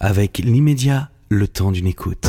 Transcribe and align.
avec 0.00 0.38
l'immédiat, 0.38 1.10
le 1.28 1.48
temps 1.48 1.72
d'une 1.72 1.86
écoute. 1.86 2.26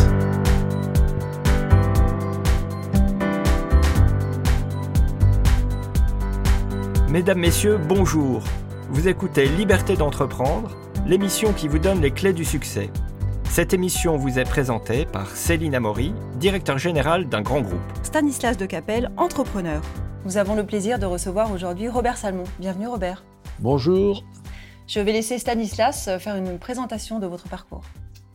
Mesdames, 7.10 7.40
Messieurs, 7.40 7.78
bonjour. 7.78 8.44
Vous 8.90 9.08
écoutez 9.08 9.48
Liberté 9.48 9.96
d'entreprendre, 9.96 10.76
l'émission 11.06 11.54
qui 11.54 11.68
vous 11.68 11.78
donne 11.78 12.02
les 12.02 12.12
clés 12.12 12.34
du 12.34 12.46
succès. 12.46 12.90
Cette 13.44 13.74
émission 13.74 14.18
vous 14.18 14.40
est 14.40 14.50
présentée 14.50 15.06
par 15.06 15.28
Céline 15.28 15.76
Amaury, 15.76 16.14
directeur 16.40 16.80
général 16.80 17.30
d'un 17.30 17.42
grand 17.42 17.62
groupe. 17.62 17.80
Stanislas 18.02 18.58
de 18.58 18.66
Capelle, 18.66 19.12
entrepreneur. 19.18 19.82
Nous 20.26 20.38
avons 20.38 20.56
le 20.56 20.66
plaisir 20.66 20.98
de 20.98 21.06
recevoir 21.06 21.52
aujourd'hui 21.52 21.88
Robert 21.88 22.18
Salmon. 22.18 22.46
Bienvenue 22.60 22.88
Robert. 22.88 23.24
Bonjour. 23.60 24.24
Je 24.90 25.00
vais 25.00 25.12
laisser 25.12 25.38
Stanislas 25.38 26.10
faire 26.18 26.36
une 26.36 26.58
présentation 26.58 27.20
de 27.20 27.28
votre 27.28 27.48
parcours. 27.48 27.84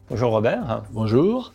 Bonjour 0.08 0.30
Robert. 0.30 0.84
Bonjour. 0.92 1.52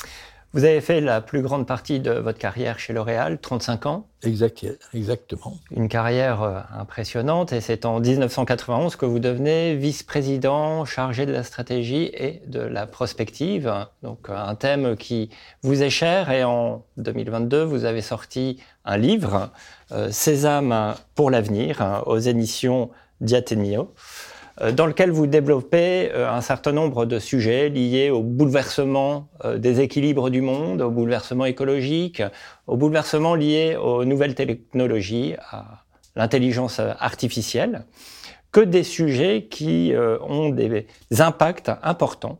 Vous 0.51 0.65
avez 0.65 0.81
fait 0.81 0.99
la 0.99 1.21
plus 1.21 1.41
grande 1.41 1.65
partie 1.65 2.01
de 2.01 2.11
votre 2.11 2.37
carrière 2.37 2.79
chez 2.79 2.91
L'Oréal, 2.91 3.39
35 3.39 3.85
ans. 3.85 4.07
Exact, 4.23 4.65
exactement. 4.93 5.53
Une 5.71 5.87
carrière 5.87 6.43
euh, 6.43 6.59
impressionnante 6.77 7.53
et 7.53 7.61
c'est 7.61 7.85
en 7.85 8.01
1991 8.01 8.97
que 8.97 9.05
vous 9.05 9.19
devenez 9.19 9.77
vice-président 9.77 10.83
chargé 10.83 11.25
de 11.25 11.31
la 11.31 11.43
stratégie 11.43 12.11
et 12.13 12.41
de 12.47 12.59
la 12.59 12.85
prospective. 12.85 13.73
Donc 14.03 14.27
un 14.27 14.55
thème 14.55 14.97
qui 14.97 15.29
vous 15.61 15.81
est 15.81 15.89
cher 15.89 16.29
et 16.29 16.43
en 16.43 16.83
2022 16.97 17.63
vous 17.63 17.85
avez 17.85 18.01
sorti 18.01 18.61
un 18.83 18.97
livre, 18.97 19.49
euh, 19.93 20.11
Sésame 20.11 20.95
pour 21.15 21.31
l'avenir, 21.31 22.03
aux 22.05 22.19
éditions 22.19 22.89
Diatenio. 23.21 23.93
Euh, 24.61 24.71
dans 24.71 24.85
lequel 24.85 25.11
vous 25.11 25.27
développez 25.27 26.11
euh, 26.13 26.29
un 26.29 26.41
certain 26.41 26.71
nombre 26.71 27.05
de 27.05 27.19
sujets 27.19 27.69
liés 27.69 28.09
au 28.09 28.21
bouleversement 28.21 29.29
euh, 29.45 29.57
des 29.57 29.79
équilibres 29.79 30.29
du 30.29 30.41
monde, 30.41 30.81
au 30.81 30.91
bouleversement 30.91 31.45
écologique, 31.45 32.21
au 32.67 32.75
bouleversement 32.75 33.35
lié 33.35 33.77
aux 33.77 34.03
nouvelles 34.05 34.35
technologies, 34.35 35.35
à 35.51 35.83
l'intelligence 36.15 36.79
artificielle, 36.79 37.85
que 38.51 38.59
des 38.59 38.83
sujets 38.83 39.47
qui 39.49 39.93
ont 39.95 40.49
des 40.49 40.87
impacts 41.19 41.71
importants 41.83 42.39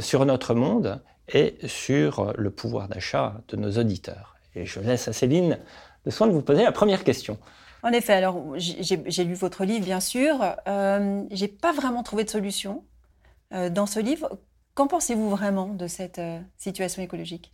sur 0.00 0.24
notre 0.24 0.54
monde 0.54 1.02
et 1.32 1.54
sur 1.66 2.32
le 2.36 2.50
pouvoir 2.50 2.88
d'achat 2.88 3.34
de 3.48 3.56
nos 3.56 3.72
auditeurs. 3.72 4.36
Et 4.56 4.64
je 4.64 4.80
laisse 4.80 5.06
à 5.06 5.12
Céline 5.12 5.58
le 6.06 6.10
soin 6.10 6.26
de 6.26 6.32
vous 6.32 6.40
poser 6.40 6.64
la 6.64 6.72
première 6.72 7.04
question. 7.04 7.38
En 7.84 7.92
effet, 7.92 8.14
alors 8.14 8.42
j'ai 8.56 9.24
lu 9.24 9.34
votre 9.34 9.66
livre, 9.66 9.84
bien 9.84 10.00
sûr. 10.00 10.38
Euh, 10.66 11.22
j'ai 11.30 11.48
pas 11.48 11.72
vraiment 11.72 12.02
trouvé 12.02 12.24
de 12.24 12.30
solution 12.30 12.82
euh, 13.52 13.68
dans 13.68 13.84
ce 13.84 14.00
livre. 14.00 14.38
Qu'en 14.72 14.86
pensez-vous 14.86 15.28
vraiment 15.28 15.68
de 15.68 15.86
cette 15.86 16.18
euh, 16.18 16.40
situation 16.56 17.02
écologique? 17.02 17.52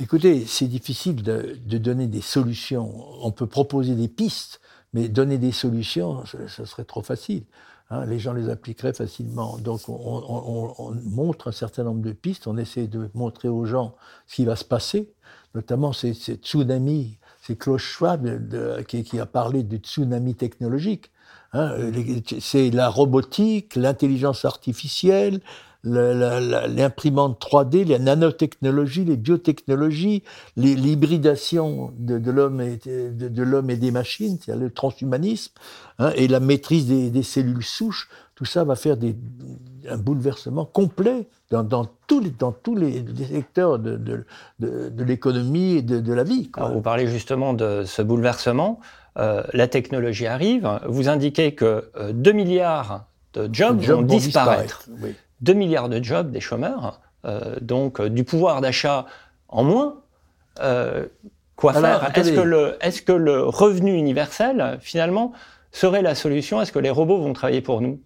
Écoutez, 0.00 0.46
c'est 0.46 0.66
difficile 0.66 1.22
de, 1.22 1.58
donner 1.76 2.06
des 2.06 2.22
solutions. 2.22 2.90
On 3.22 3.32
peut 3.32 3.46
proposer 3.46 3.94
des 3.94 4.08
pistes, 4.08 4.62
mais 4.94 5.10
donner 5.10 5.36
des 5.36 5.52
solutions, 5.52 6.24
ce, 6.24 6.64
serait 6.64 6.84
trop 6.84 7.02
facile. 7.02 7.44
Hein. 7.90 8.06
les 8.06 8.18
gens 8.18 8.32
les 8.32 8.48
appliqueraient 8.48 8.94
facilement. 8.94 9.58
Donc 9.58 9.90
on, 9.90 10.72
on, 10.78 10.94
montre 11.04 11.48
un 11.48 11.52
certain 11.52 11.82
nombre 11.84 12.00
de 12.00 12.12
pistes, 12.12 12.46
on 12.46 12.56
essaie 12.56 12.86
de 12.86 13.10
montrer 13.12 13.48
aux 13.48 13.66
gens 13.66 13.94
ce 14.26 14.36
qui 14.36 14.46
va 14.46 14.56
se 14.56 14.64
passer, 14.64 15.12
notamment 15.54 15.92
ces 15.92 16.14
tsunamis 16.14 17.18
c'est 17.46 17.56
Klaus 17.56 17.82
Schwab 17.82 18.26
qui, 18.86 19.20
a 19.20 19.26
parlé 19.26 19.62
du 19.62 19.76
tsunami 19.76 20.34
technologique. 20.34 21.10
Hein. 21.52 21.72
c'est 22.40 22.70
la 22.70 22.88
robotique, 22.88 23.76
l'intelligence 23.76 24.44
artificielle, 24.44 25.40
l'imprimante 25.84 27.40
3D, 27.40 27.86
la 27.86 27.98
nanotechnologie, 27.98 29.04
les 29.04 29.16
biotechnologies, 29.16 30.22
l'hybridation 30.56 31.92
de, 31.98 32.30
l'homme 32.30 32.60
et, 32.60 32.78
de, 32.78 33.70
et 33.70 33.76
des 33.76 33.90
machines, 33.90 34.38
c'est-à-dire 34.40 34.64
le 34.64 34.70
transhumanisme, 34.70 35.52
hein, 35.98 36.12
et 36.16 36.26
la 36.26 36.40
maîtrise 36.40 36.86
des, 36.86 37.22
cellules 37.22 37.62
souches, 37.62 38.08
tout 38.34 38.44
ça 38.44 38.64
va 38.64 38.74
faire 38.76 38.96
un 39.88 39.96
bouleversement 39.96 40.64
complet 40.64 41.28
dans, 41.50 41.84
tous, 42.06 42.20
les, 42.20 42.30
dans 42.30 42.52
tous 42.52 42.74
les, 42.74 43.04
secteurs 43.30 43.78
de, 43.78 44.24
l'économie 44.98 45.76
et 45.76 45.82
de, 45.82 46.12
la 46.12 46.24
vie. 46.24 46.50
vous 46.56 46.80
parlez 46.80 47.06
justement 47.06 47.54
de 47.54 47.84
ce 47.84 48.02
bouleversement. 48.02 48.80
Euh, 49.16 49.44
la 49.52 49.68
technologie 49.68 50.26
arrive. 50.26 50.68
Vous 50.86 51.08
indiquez 51.08 51.54
que 51.54 51.88
2 52.12 52.30
euh, 52.30 52.34
milliards 52.34 53.06
de 53.34 53.48
jobs, 53.52 53.80
vont, 53.80 54.02
disparaître. 54.02 54.88
2 55.40 55.52
milliards 55.52 55.88
de 55.88 56.02
jobs 56.02 56.32
des 56.32 56.40
chômeurs, 56.40 57.00
euh, 57.24 57.56
donc 57.60 58.02
du 58.02 58.24
pouvoir 58.24 58.60
d'achat 58.60 59.06
en 59.48 59.62
moins. 59.62 59.96
quoi 61.54 61.72
faire? 61.74 62.10
Est-ce 62.18 62.32
que, 62.32 62.76
est 62.80 63.04
que 63.04 63.12
le 63.12 63.44
revenu 63.44 63.94
universel, 63.94 64.78
finalement, 64.80 65.32
serait 65.70 66.02
la 66.02 66.16
solution? 66.16 66.60
Est-ce 66.60 66.72
que 66.72 66.80
les 66.80 66.90
robots 66.90 67.18
vont 67.18 67.32
travailler 67.34 67.60
pour 67.60 67.80
nous? 67.80 68.00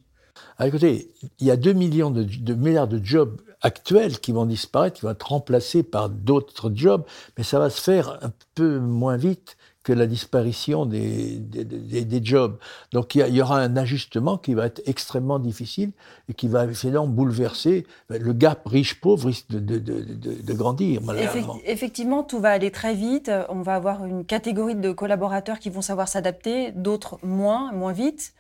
Ah, 0.59 0.67
écoutez, 0.67 1.11
il 1.39 1.47
y 1.47 1.51
a 1.51 1.57
2 1.57 1.73
millions 1.73 2.11
de, 2.11 2.55
milliards 2.55 2.89
de 2.89 3.01
jobs 3.03 3.41
actuels 3.63 4.19
qui 4.19 4.33
vont 4.33 4.47
disparaître, 4.47 4.97
qui 4.97 5.03
vont 5.03 5.11
être 5.11 5.29
remplacés 5.29 5.83
par 5.83 6.09
d'autres 6.09 6.73
jobs, 6.75 7.05
mais 7.37 7.45
ça 7.45 7.59
va 7.59 7.71
se 7.71 7.81
faire 7.81 8.19
un 8.23 8.33
peu 8.55 8.79
moins 8.79 9.17
vite 9.17 9.57
que 9.89 9.93
la 9.95 10.07
disparition 10.07 10.85
des, 10.85 11.39
des, 11.39 12.21
jobs. 12.23 12.59
Donc 12.93 13.15
il 13.15 13.27
y, 13.35 13.41
aura 13.41 13.59
un 13.59 13.75
ajustement 13.75 14.37
qui 14.37 14.53
va 14.53 14.67
être 14.67 14.83
extrêmement 14.85 15.39
difficile 15.39 15.93
et 16.29 16.35
qui 16.35 16.47
va 16.47 16.69
finalement 16.69 17.07
bouleverser. 17.07 17.87
Le 18.11 18.35
gap 18.35 18.67
riche-pauvre 18.67 19.29
risque 19.29 19.49
de, 19.49 19.79
de, 19.79 20.53
grandir, 20.53 21.01
malheureusement. 21.03 21.57
Effectivement, 21.65 22.23
tout 22.23 22.39
va 22.39 22.51
aller 22.51 22.71
très 22.71 22.93
vite. 22.93 23.31
On 23.49 23.63
va 23.63 23.77
avoir 23.77 24.05
une 24.05 24.27
catégorie 24.27 24.75
de 24.75 24.93
collaborateurs 24.93 25.59
qui 25.59 25.71
vont 25.71 25.81
savoir 25.81 26.07
s'adapter, 26.07 26.71
d'autres 26.73 27.19
moins, 27.23 27.73
moins 27.73 27.93
vite. 27.93 28.35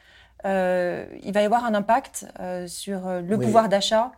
Euh, 0.44 1.06
il 1.22 1.32
va 1.32 1.42
y 1.42 1.44
avoir 1.44 1.64
un 1.64 1.74
impact 1.74 2.26
euh, 2.40 2.66
sur 2.66 3.06
euh, 3.06 3.20
le 3.20 3.38
pouvoir 3.38 3.68
d'achat 3.68 4.12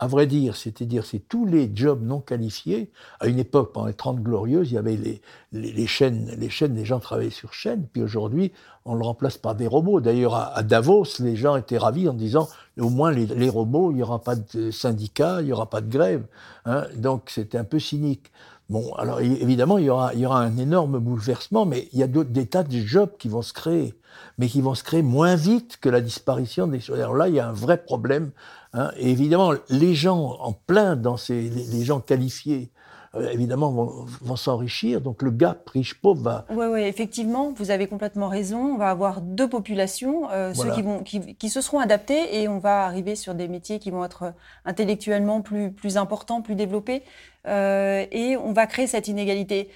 à 0.00 0.06
vrai 0.06 0.26
dire, 0.26 0.56
c'est-à-dire 0.56 1.04
c'est 1.04 1.20
tous 1.20 1.46
les 1.46 1.70
jobs 1.72 2.02
non 2.02 2.20
qualifiés. 2.20 2.90
À 3.20 3.26
une 3.26 3.38
époque, 3.38 3.72
pendant 3.72 3.86
les 3.86 3.94
30 3.94 4.20
glorieuses, 4.20 4.70
il 4.70 4.74
y 4.74 4.78
avait 4.78 4.96
les, 4.96 5.20
les, 5.52 5.86
chaînes, 5.86 6.34
les 6.36 6.50
chaînes, 6.50 6.74
les 6.74 6.84
gens 6.84 6.98
travaillaient 6.98 7.30
sur 7.30 7.52
chaîne, 7.52 7.86
puis 7.92 8.02
aujourd'hui, 8.02 8.52
on 8.84 8.94
le 8.94 9.04
remplace 9.04 9.38
par 9.38 9.54
des 9.54 9.66
robots. 9.66 10.00
D'ailleurs, 10.00 10.34
à, 10.34 10.62
Davos, 10.62 11.04
les 11.20 11.36
gens 11.36 11.56
étaient 11.56 11.78
ravis 11.78 12.08
en 12.08 12.14
disant, 12.14 12.48
au 12.78 12.88
moins 12.88 13.12
les, 13.12 13.48
robots, 13.48 13.90
il 13.90 13.96
n'y 13.96 14.02
aura 14.02 14.20
pas 14.20 14.36
de 14.36 14.70
syndicats, 14.70 15.40
il 15.40 15.46
n'y 15.46 15.52
aura 15.52 15.68
pas 15.68 15.80
de 15.80 15.90
grève. 15.90 16.24
Hein. 16.64 16.84
Donc 16.96 17.30
c'était 17.30 17.58
un 17.58 17.64
peu 17.64 17.78
cynique. 17.78 18.32
Bon, 18.70 18.94
alors 18.94 19.20
évidemment, 19.20 19.78
il 19.78 19.86
y 19.86 19.90
aura, 19.90 20.14
il 20.14 20.24
un 20.24 20.56
énorme 20.56 21.00
bouleversement, 21.00 21.66
mais 21.66 21.88
il 21.92 21.98
y 21.98 22.04
a 22.04 22.06
des 22.06 22.46
tas 22.46 22.62
de 22.62 22.78
jobs 22.78 23.10
qui 23.18 23.28
vont 23.28 23.42
se 23.42 23.52
créer, 23.52 23.94
mais 24.38 24.46
qui 24.46 24.60
vont 24.60 24.76
se 24.76 24.84
créer 24.84 25.02
moins 25.02 25.34
vite 25.34 25.78
que 25.80 25.88
la 25.88 26.00
disparition 26.00 26.68
des. 26.68 26.78
Alors 26.92 27.16
là, 27.16 27.26
il 27.26 27.34
y 27.34 27.40
a 27.40 27.48
un 27.48 27.52
vrai 27.52 27.82
problème. 27.82 28.30
Hein. 28.72 28.92
Et 28.96 29.10
évidemment, 29.10 29.54
les 29.70 29.96
gens 29.96 30.36
en 30.38 30.52
plein 30.52 30.94
dans 30.94 31.16
ces, 31.16 31.50
les 31.50 31.82
gens 31.82 31.98
qualifiés, 31.98 32.70
évidemment, 33.18 33.72
vont, 34.20 34.36
s'enrichir. 34.36 35.00
Donc 35.00 35.22
le 35.22 35.30
gap 35.30 35.68
riche-pauvre 35.68 36.22
va. 36.22 36.46
Oui, 36.50 36.66
oui, 36.70 36.80
effectivement, 36.82 37.52
vous 37.52 37.70
avez 37.70 37.86
complètement 37.86 38.28
raison. 38.28 38.74
On 38.74 38.76
va 38.76 38.90
avoir 38.90 39.20
deux 39.20 39.48
populations, 39.48 40.30
euh, 40.30 40.54
ceux 40.54 40.70
qui, 40.72 40.82
vont, 40.82 41.02
qui, 41.02 41.34
qui, 41.34 41.48
se 41.50 41.60
seront 41.60 41.80
adaptés 41.80 42.40
et 42.40 42.48
on 42.48 42.58
va 42.58 42.84
arriver 42.84 43.16
sur 43.16 43.34
des 43.34 43.48
métiers 43.48 43.78
qui 43.78 43.90
vont 43.90 44.04
être 44.04 44.32
intellectuellement 44.64 45.40
plus, 45.40 45.72
plus 45.72 45.96
importants, 45.96 46.42
plus 46.42 46.54
développés. 46.54 47.02
Euh, 47.46 48.04
et 48.12 48.36
on 48.36 48.52
va 48.52 48.66
créer 48.66 48.86
cette 48.86 49.08
inégalité. 49.08 49.70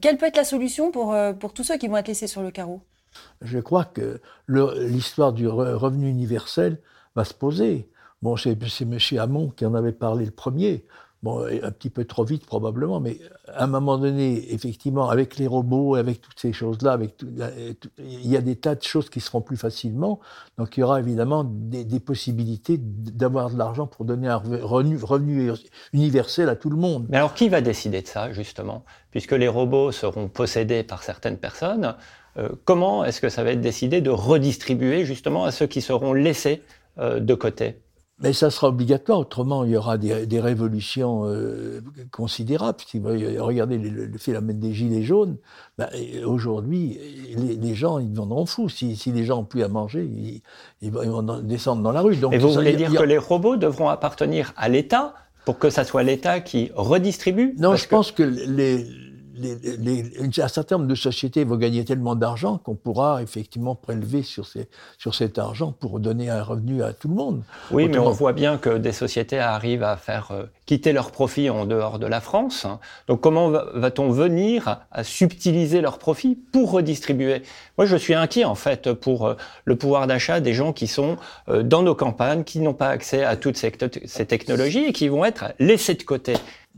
Quelle 0.00 0.16
peut 0.16 0.26
être 0.26 0.36
la 0.36 0.44
solution 0.44 0.90
pour, 0.90 1.16
pour 1.38 1.52
tous 1.52 1.64
ceux 1.64 1.78
qui 1.78 1.88
vont 1.88 1.96
être 1.96 2.08
laissés 2.08 2.26
sur 2.26 2.42
le 2.42 2.50
carreau? 2.50 2.80
Je 3.42 3.58
crois 3.58 3.84
que 3.84 4.20
l'histoire 4.48 5.32
du 5.32 5.48
revenu 5.48 6.08
universel 6.08 6.78
va 7.16 7.24
se 7.24 7.34
poser. 7.34 7.88
Bon, 8.22 8.36
c'est 8.36 8.56
M. 8.82 8.98
Hamon 9.18 9.50
qui 9.50 9.64
en 9.64 9.74
avait 9.74 9.92
parlé 9.92 10.24
le 10.24 10.30
premier. 10.30 10.84
Bon, 11.24 11.44
un 11.44 11.70
petit 11.72 11.90
peu 11.90 12.04
trop 12.04 12.24
vite 12.24 12.46
probablement, 12.46 13.00
mais 13.00 13.18
à 13.48 13.64
un 13.64 13.66
moment 13.66 13.98
donné, 13.98 14.54
effectivement, 14.54 15.10
avec 15.10 15.36
les 15.36 15.48
robots, 15.48 15.96
avec 15.96 16.20
toutes 16.20 16.38
ces 16.38 16.52
choses-là, 16.52 16.96
il 17.98 18.26
y 18.26 18.36
a 18.36 18.40
des 18.40 18.54
tas 18.54 18.76
de 18.76 18.84
choses 18.84 19.10
qui 19.10 19.18
se 19.20 19.28
font 19.28 19.40
plus 19.40 19.56
facilement. 19.56 20.20
Donc 20.58 20.76
il 20.76 20.80
y 20.80 20.82
aura 20.84 21.00
évidemment 21.00 21.42
des, 21.44 21.98
possibilités 21.98 22.76
d'avoir 22.78 23.50
de 23.50 23.58
l'argent 23.58 23.88
pour 23.88 24.04
donner 24.04 24.28
un 24.28 24.36
revenu, 24.36 25.50
universel 25.92 26.48
à 26.48 26.54
tout 26.54 26.70
le 26.70 26.76
monde. 26.76 27.06
Mais 27.08 27.16
alors 27.16 27.34
qui 27.34 27.48
va 27.48 27.62
décider 27.62 28.00
de 28.00 28.06
ça, 28.06 28.32
justement? 28.32 28.84
Puisque 29.10 29.32
les 29.32 29.48
robots 29.48 29.90
seront 29.90 30.28
possédés 30.28 30.84
par 30.84 31.02
certaines 31.02 31.38
personnes, 31.38 31.96
euh, 32.36 32.50
comment 32.64 33.04
est-ce 33.04 33.20
que 33.20 33.28
ça 33.28 33.42
va 33.42 33.50
être 33.50 33.60
décidé 33.60 34.00
de 34.00 34.10
redistribuer 34.10 35.04
justement 35.04 35.44
à 35.44 35.50
ceux 35.50 35.66
qui 35.66 35.80
seront 35.80 36.12
laissés 36.12 36.62
euh, 36.98 37.18
de 37.18 37.34
côté? 37.34 37.80
Mais 38.20 38.32
ça 38.32 38.50
sera 38.50 38.68
obligatoire, 38.68 39.20
autrement 39.20 39.64
il 39.64 39.70
y 39.70 39.76
aura 39.76 39.96
des, 39.96 40.40
révolutions 40.40 41.22
euh, 41.24 41.80
considérables. 42.10 42.78
Si 42.84 42.98
vous 42.98 43.08
regardez 43.08 43.78
le, 43.78 44.18
phénomène 44.18 44.58
des 44.58 44.74
gilets 44.74 45.04
jaunes, 45.04 45.36
ben, 45.76 45.88
aujourd'hui, 46.26 46.98
les, 47.36 47.74
gens 47.74 48.00
ils 48.00 48.10
deviendront 48.10 48.44
fous. 48.44 48.68
Si, 48.68 48.96
les 49.06 49.24
gens 49.24 49.36
n'ont 49.36 49.44
plus 49.44 49.62
à 49.62 49.68
manger, 49.68 50.10
ils, 50.82 50.90
vont 50.90 51.22
descendre 51.42 51.82
dans 51.82 51.92
la 51.92 52.00
rue. 52.00 52.16
Donc, 52.16 52.32
Et 52.32 52.38
vous 52.38 52.52
voulez 52.52 52.74
dire 52.74 52.92
que 52.92 53.04
les 53.04 53.18
robots 53.18 53.56
devront 53.56 53.88
appartenir 53.88 54.52
à 54.56 54.68
l'État 54.68 55.14
pour 55.44 55.58
que 55.58 55.70
ça 55.70 55.84
soit 55.84 56.02
l'État 56.02 56.40
qui 56.40 56.70
redistribue? 56.74 57.54
Non, 57.58 57.76
je 57.76 57.86
pense 57.86 58.10
que 58.10 58.22
les, 58.22 58.84
un 59.38 60.48
certain 60.48 60.76
nombre 60.76 60.88
de 60.88 60.94
sociétés 60.94 61.44
vont 61.44 61.56
gagner 61.56 61.84
tellement 61.84 62.14
d'argent 62.14 62.58
qu'on 62.58 62.74
pourra 62.74 63.22
effectivement 63.22 63.74
prélever 63.74 64.22
sur, 64.22 64.46
ces, 64.46 64.68
sur 64.98 65.14
cet 65.14 65.38
argent 65.38 65.72
pour 65.72 66.00
donner 66.00 66.30
un 66.30 66.42
revenu 66.42 66.82
à 66.82 66.92
tout 66.92 67.08
le 67.08 67.14
monde. 67.14 67.42
Oui, 67.70 67.88
mais 67.88 67.98
on 67.98 68.10
voit 68.10 68.32
bien 68.32 68.58
que 68.58 68.78
des 68.78 68.92
sociétés 68.92 69.38
arrivent 69.38 69.82
à 69.82 69.96
faire 69.96 70.28
euh, 70.30 70.44
quitter 70.66 70.92
leurs 70.92 71.10
profits 71.10 71.50
en 71.50 71.66
dehors 71.66 71.98
de 71.98 72.06
la 72.06 72.20
France. 72.20 72.66
Donc 73.06 73.20
comment 73.20 73.50
va-t-on 73.50 74.10
venir 74.10 74.80
à 74.90 75.04
subtiliser 75.04 75.80
leurs 75.80 75.98
profits 75.98 76.36
pour 76.52 76.70
redistribuer? 76.70 77.42
Moi, 77.76 77.86
je 77.86 77.96
suis 77.96 78.14
inquiet 78.14 78.44
en 78.44 78.54
fait 78.54 78.92
pour 78.92 79.26
euh, 79.26 79.34
le 79.64 79.76
pouvoir 79.76 80.06
d'achat 80.06 80.40
des 80.40 80.52
gens 80.52 80.72
qui 80.72 80.86
sont 80.86 81.16
euh, 81.48 81.62
dans 81.62 81.82
nos 81.82 81.94
campagnes, 81.94 82.44
qui 82.44 82.60
n'ont 82.60 82.74
pas 82.74 82.88
accès 82.88 83.24
à 83.24 83.36
toutes 83.36 83.56
ces, 83.56 83.72
ces 84.04 84.26
technologies 84.26 84.84
et 84.84 84.92
qui 84.92 85.08
vont 85.08 85.24
être 85.24 85.52
laissés 85.58 85.94
de 85.94 86.02
côté. 86.02 86.34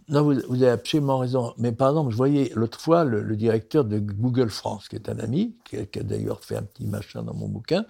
Non, 0.09 0.23
vous, 0.23 0.63
avez 0.63 0.71
absolument 0.71 1.19
raison. 1.19 1.55
Mais 1.59 1.73
par 1.73 1.91
exemple, 1.91 2.11
je 2.11 2.17
voyais 2.17 2.53
l'autre 2.55 2.81
fois 2.81 3.05
le, 3.05 3.37
directeur 3.37 3.85
de 3.85 3.99
Google 3.99 4.51
France, 4.51 4.89
qui 4.89 4.97
est 4.97 5.09
un 5.09 5.19
ami, 5.19 5.55
qui, 5.65 5.77
a 5.77 6.03
d'ailleurs 6.03 6.43
fait 6.45 6.57
un 6.57 6.63
petit 6.63 6.87
machin 6.87 7.23
dans 7.23 7.35
mon 7.35 7.49
bouquin, 7.49 7.85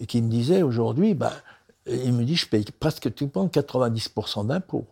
et 0.00 0.06
qui 0.06 0.20
me 0.22 0.28
disait 0.28 0.62
aujourd'hui, 0.62 1.14
bah, 1.14 1.32
il 1.86 2.12
me 2.12 2.24
dit, 2.24 2.36
je 2.36 2.48
paye 2.48 2.64
presque 2.78 3.08
90% 3.08 4.46
d'impôts. 4.46 4.86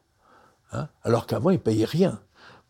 Hein, 0.73 0.89
alors 1.03 1.27
qu'avant, 1.27 1.51
il 1.51 1.59
payait 1.59 1.85
rien. 1.85 2.21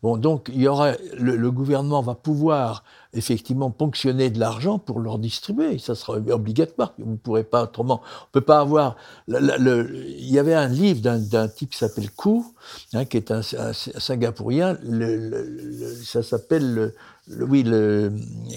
Bon, 0.01 0.15
donc 0.15 0.49
il 0.53 0.61
y 0.61 0.67
aura, 0.67 0.93
le, 1.17 1.51
gouvernement 1.51 2.01
va 2.01 2.15
pouvoir 2.15 2.85
effectivement 3.13 3.69
ponctionner 3.69 4.29
de 4.29 4.39
l'argent 4.39 4.79
pour 4.79 4.99
leur 4.99 5.19
distribuer. 5.19 5.77
Ça 5.77 5.93
sera 5.93 6.13
obligatoire. 6.13 6.93
Vous 6.97 7.11
ne 7.11 7.17
pourrez 7.17 7.43
pas 7.43 7.63
autrement. 7.63 8.01
On 8.23 8.31
peut 8.31 8.39
pas 8.39 8.61
avoir. 8.61 8.95
Il 9.27 10.29
y 10.29 10.39
avait 10.39 10.53
un 10.53 10.69
livre 10.69 11.01
d'un 11.01 11.47
type 11.49 11.71
qui 11.71 11.77
s'appelle 11.77 12.11
Kou, 12.11 12.45
hein, 12.93 13.03
qui 13.03 13.17
est 13.17 13.31
un, 13.31 13.41
Singapourien. 13.41 14.77
ça 16.05 16.23
s'appelle 16.23 16.93
le, 17.27 18.13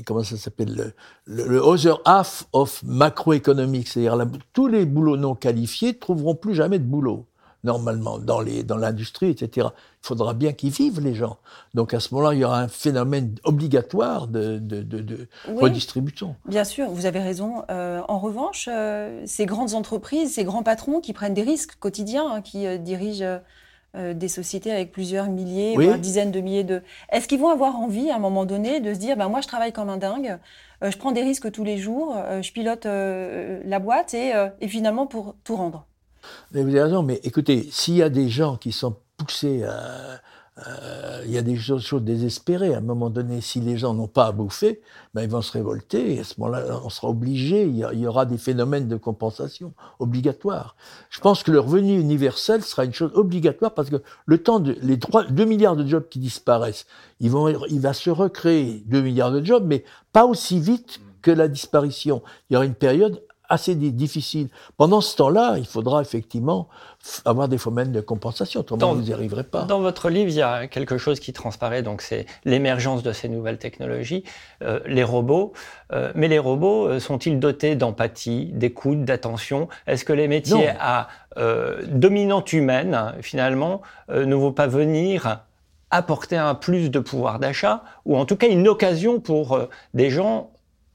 comment 0.06 0.22
ça 0.22 0.36
s'appelle 0.36 0.94
le, 1.26 1.58
other 1.60 2.00
half 2.04 2.46
of 2.52 2.82
macroeconomics, 2.84 3.88
c'est-à-dire 3.88 4.26
tous 4.52 4.68
les 4.68 4.86
boulots 4.86 5.16
non 5.16 5.34
qualifiés 5.34 5.98
trouveront 5.98 6.36
plus 6.36 6.54
jamais 6.54 6.78
de 6.78 6.84
boulot 6.84 7.26
normalement, 7.64 8.18
dans 8.18 8.40
les 8.40 8.62
dans 8.62 8.76
l'industrie, 8.76 9.30
etc. 9.30 9.68
Il 10.02 10.06
faudra 10.06 10.34
bien 10.34 10.52
qu'ils 10.52 10.70
vivent, 10.70 11.00
les 11.00 11.14
gens. 11.14 11.38
Donc 11.74 11.94
à 11.94 12.00
ce 12.00 12.12
moment-là, 12.14 12.34
il 12.34 12.40
y 12.40 12.44
aura 12.44 12.60
un 12.60 12.68
phénomène 12.68 13.36
obligatoire 13.44 14.26
de, 14.26 14.58
de, 14.58 14.82
de, 14.82 15.28
redistribution. 15.46 16.34
Bien 16.46 16.64
sûr, 16.64 16.88
vous 16.90 17.06
avez 17.06 17.20
raison. 17.20 17.62
Euh, 17.70 18.00
en 18.08 18.18
revanche, 18.18 18.68
euh, 18.70 19.22
ces 19.26 19.46
grandes 19.46 19.74
entreprises, 19.74 20.34
ces 20.34 20.44
grands 20.44 20.62
patrons 20.62 21.00
qui 21.00 21.12
prennent 21.12 21.34
des 21.34 21.42
risques 21.42 21.76
quotidiens, 21.78 22.26
hein, 22.28 22.42
qui 22.42 22.66
euh, 22.66 22.78
dirigent 22.78 23.40
des 23.94 24.28
sociétés 24.28 24.72
avec 24.72 24.90
plusieurs 24.90 25.28
milliers, 25.28 25.74
voire 25.76 25.98
dizaines 25.98 26.30
de 26.30 26.40
milliers 26.40 26.64
de... 26.64 26.80
Est-ce 27.10 27.28
qu'ils 27.28 27.38
vont 27.38 27.50
avoir 27.50 27.76
envie, 27.76 28.10
à 28.10 28.16
un 28.16 28.18
moment 28.18 28.46
donné, 28.46 28.80
de 28.80 28.94
se 28.94 28.98
dire, 28.98 29.18
ben, 29.18 29.28
moi, 29.28 29.42
je 29.42 29.48
travaille 29.48 29.74
comme 29.74 29.90
un 29.90 29.98
dingue, 29.98 30.38
je 30.80 30.96
prends 30.96 31.12
des 31.12 31.20
risques 31.20 31.52
tous 31.52 31.62
les 31.62 31.76
jours, 31.76 32.16
je 32.40 32.52
pilote 32.52 32.86
la 32.86 33.78
boîte, 33.80 34.14
et, 34.14 34.32
et 34.62 34.68
finalement, 34.68 35.06
pour 35.06 35.34
tout 35.44 35.56
rendre? 35.56 35.84
Vous 36.52 36.58
avez 36.60 36.82
raison, 36.82 37.02
mais 37.02 37.20
écoutez, 37.24 37.68
s'il 37.70 37.94
y 37.94 38.02
a 38.02 38.08
des 38.08 38.28
gens 38.28 38.56
qui 38.56 38.72
sont 38.72 38.96
poussés 39.16 39.64
à. 39.64 40.20
il 41.24 41.30
y 41.30 41.38
a 41.38 41.42
des 41.42 41.56
choses, 41.56 41.90
désespérées. 42.02 42.74
À 42.74 42.78
un 42.78 42.82
moment 42.82 43.08
donné, 43.10 43.40
si 43.40 43.60
les 43.60 43.78
gens 43.78 43.94
n'ont 43.94 44.06
pas 44.06 44.26
à 44.26 44.32
bouffer, 44.32 44.82
ben 45.14 45.22
ils 45.22 45.28
vont 45.28 45.40
se 45.40 45.52
révolter. 45.52 46.14
Et 46.14 46.20
à 46.20 46.24
ce 46.24 46.34
moment-là, 46.38 46.80
on 46.84 46.90
sera 46.90 47.08
obligé. 47.08 47.64
Il 47.64 47.76
y, 47.76 48.06
aura 48.06 48.26
des 48.26 48.38
phénomènes 48.38 48.86
de 48.86 48.96
compensation 48.96 49.72
obligatoires. 49.98 50.76
Je 51.10 51.20
pense 51.20 51.42
que 51.42 51.50
le 51.50 51.60
revenu 51.60 51.98
universel 51.98 52.62
sera 52.62 52.84
une 52.84 52.92
chose 52.92 53.12
obligatoire 53.14 53.72
parce 53.72 53.88
que 53.88 54.02
le 54.26 54.38
temps 54.42 54.60
de 54.60 54.76
les 54.82 54.98
3, 54.98 55.24
2 55.24 55.44
milliards 55.44 55.76
de 55.76 55.86
jobs 55.86 56.08
qui 56.08 56.18
disparaissent, 56.18 56.86
il 57.20 57.30
va 57.30 57.92
se 57.94 58.10
recréer 58.10 58.82
2 58.86 59.00
milliards 59.00 59.32
de 59.32 59.44
jobs, 59.44 59.64
mais 59.66 59.84
pas 60.12 60.26
aussi 60.26 60.60
vite 60.60 61.00
que 61.22 61.30
la 61.30 61.48
disparition. 61.48 62.22
Il 62.50 62.54
y 62.54 62.56
aura 62.56 62.66
une 62.66 62.74
période 62.74 63.22
assez 63.52 63.74
difficile. 63.74 64.48
Pendant 64.78 65.02
ce 65.02 65.14
temps-là, 65.16 65.56
il 65.58 65.66
faudra 65.66 66.00
effectivement 66.00 66.68
avoir 67.26 67.48
des 67.48 67.58
phénomènes 67.58 67.92
de 67.92 68.00
compensation, 68.00 68.60
autrement 68.60 68.94
vous 68.94 69.02
n'y 69.02 69.12
arriverez 69.12 69.44
pas. 69.44 69.64
Dans 69.64 69.80
votre 69.80 70.08
livre, 70.08 70.30
il 70.30 70.36
y 70.36 70.42
a 70.42 70.68
quelque 70.68 70.96
chose 70.96 71.20
qui 71.20 71.34
transparaît, 71.34 71.82
donc 71.82 72.00
c'est 72.00 72.24
l'émergence 72.46 73.02
de 73.02 73.12
ces 73.12 73.28
nouvelles 73.28 73.58
technologies, 73.58 74.24
euh, 74.62 74.80
les 74.86 75.04
robots. 75.04 75.52
Euh, 75.92 76.12
mais 76.14 76.28
les 76.28 76.38
robots 76.38 76.86
euh, 76.86 76.98
sont-ils 76.98 77.38
dotés 77.38 77.76
d'empathie, 77.76 78.46
d'écoute, 78.54 79.04
d'attention? 79.04 79.68
Est-ce 79.86 80.06
que 80.06 80.14
les 80.14 80.28
métiers 80.28 80.70
à 80.80 81.08
dominante 81.88 82.52
humaine, 82.52 83.14
finalement, 83.22 83.80
ne 84.10 84.34
vont 84.34 84.52
pas 84.52 84.66
venir 84.66 85.40
apporter 85.90 86.36
un 86.36 86.54
plus 86.54 86.90
de 86.90 86.98
pouvoir 86.98 87.38
d'achat, 87.38 87.84
ou 88.04 88.18
en 88.18 88.26
tout 88.26 88.36
cas 88.36 88.48
une 88.48 88.68
occasion 88.68 89.18
pour 89.18 89.58
des 89.94 90.10
gens 90.10 90.51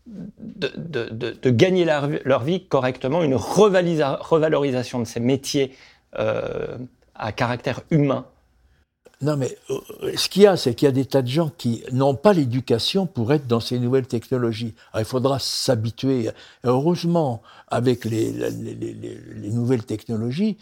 de, 0.07 1.49
gagner 1.49 1.85
leur, 1.85 2.43
vie 2.43 2.65
correctement, 2.65 3.23
une 3.23 3.35
revalorisation 3.35 4.99
de 4.99 5.05
ces 5.05 5.19
métiers 5.19 5.73
euh, 6.17 6.77
à 7.15 7.31
caractère 7.31 7.81
humain 7.91 8.25
non, 9.19 9.35
mais 9.35 9.57
euh, 9.71 10.13
ce 10.15 10.29
qu'il 10.29 10.43
y 10.43 10.47
a, 10.47 10.57
c'est 10.57 10.75
qu'il 10.75 10.85
y 10.85 10.89
a 10.89 10.91
des 10.91 11.05
tas 11.05 11.23
de 11.23 11.27
gens 11.27 11.49
qui 11.57 11.83
n'ont 11.91 12.13
pas 12.13 12.33
l'éducation 12.33 13.07
pour 13.07 13.33
être 13.33 13.47
dans 13.47 13.59
ces 13.59 13.79
nouvelles 13.79 14.05
technologies. 14.05 14.75
il 14.95 15.05
faudra 15.05 15.39
s'habituer. 15.39 16.29
Heureusement, 16.63 17.41
avec 17.67 18.05
les, 18.05 18.31
nouvelles 19.51 19.85
technologies, 19.85 20.57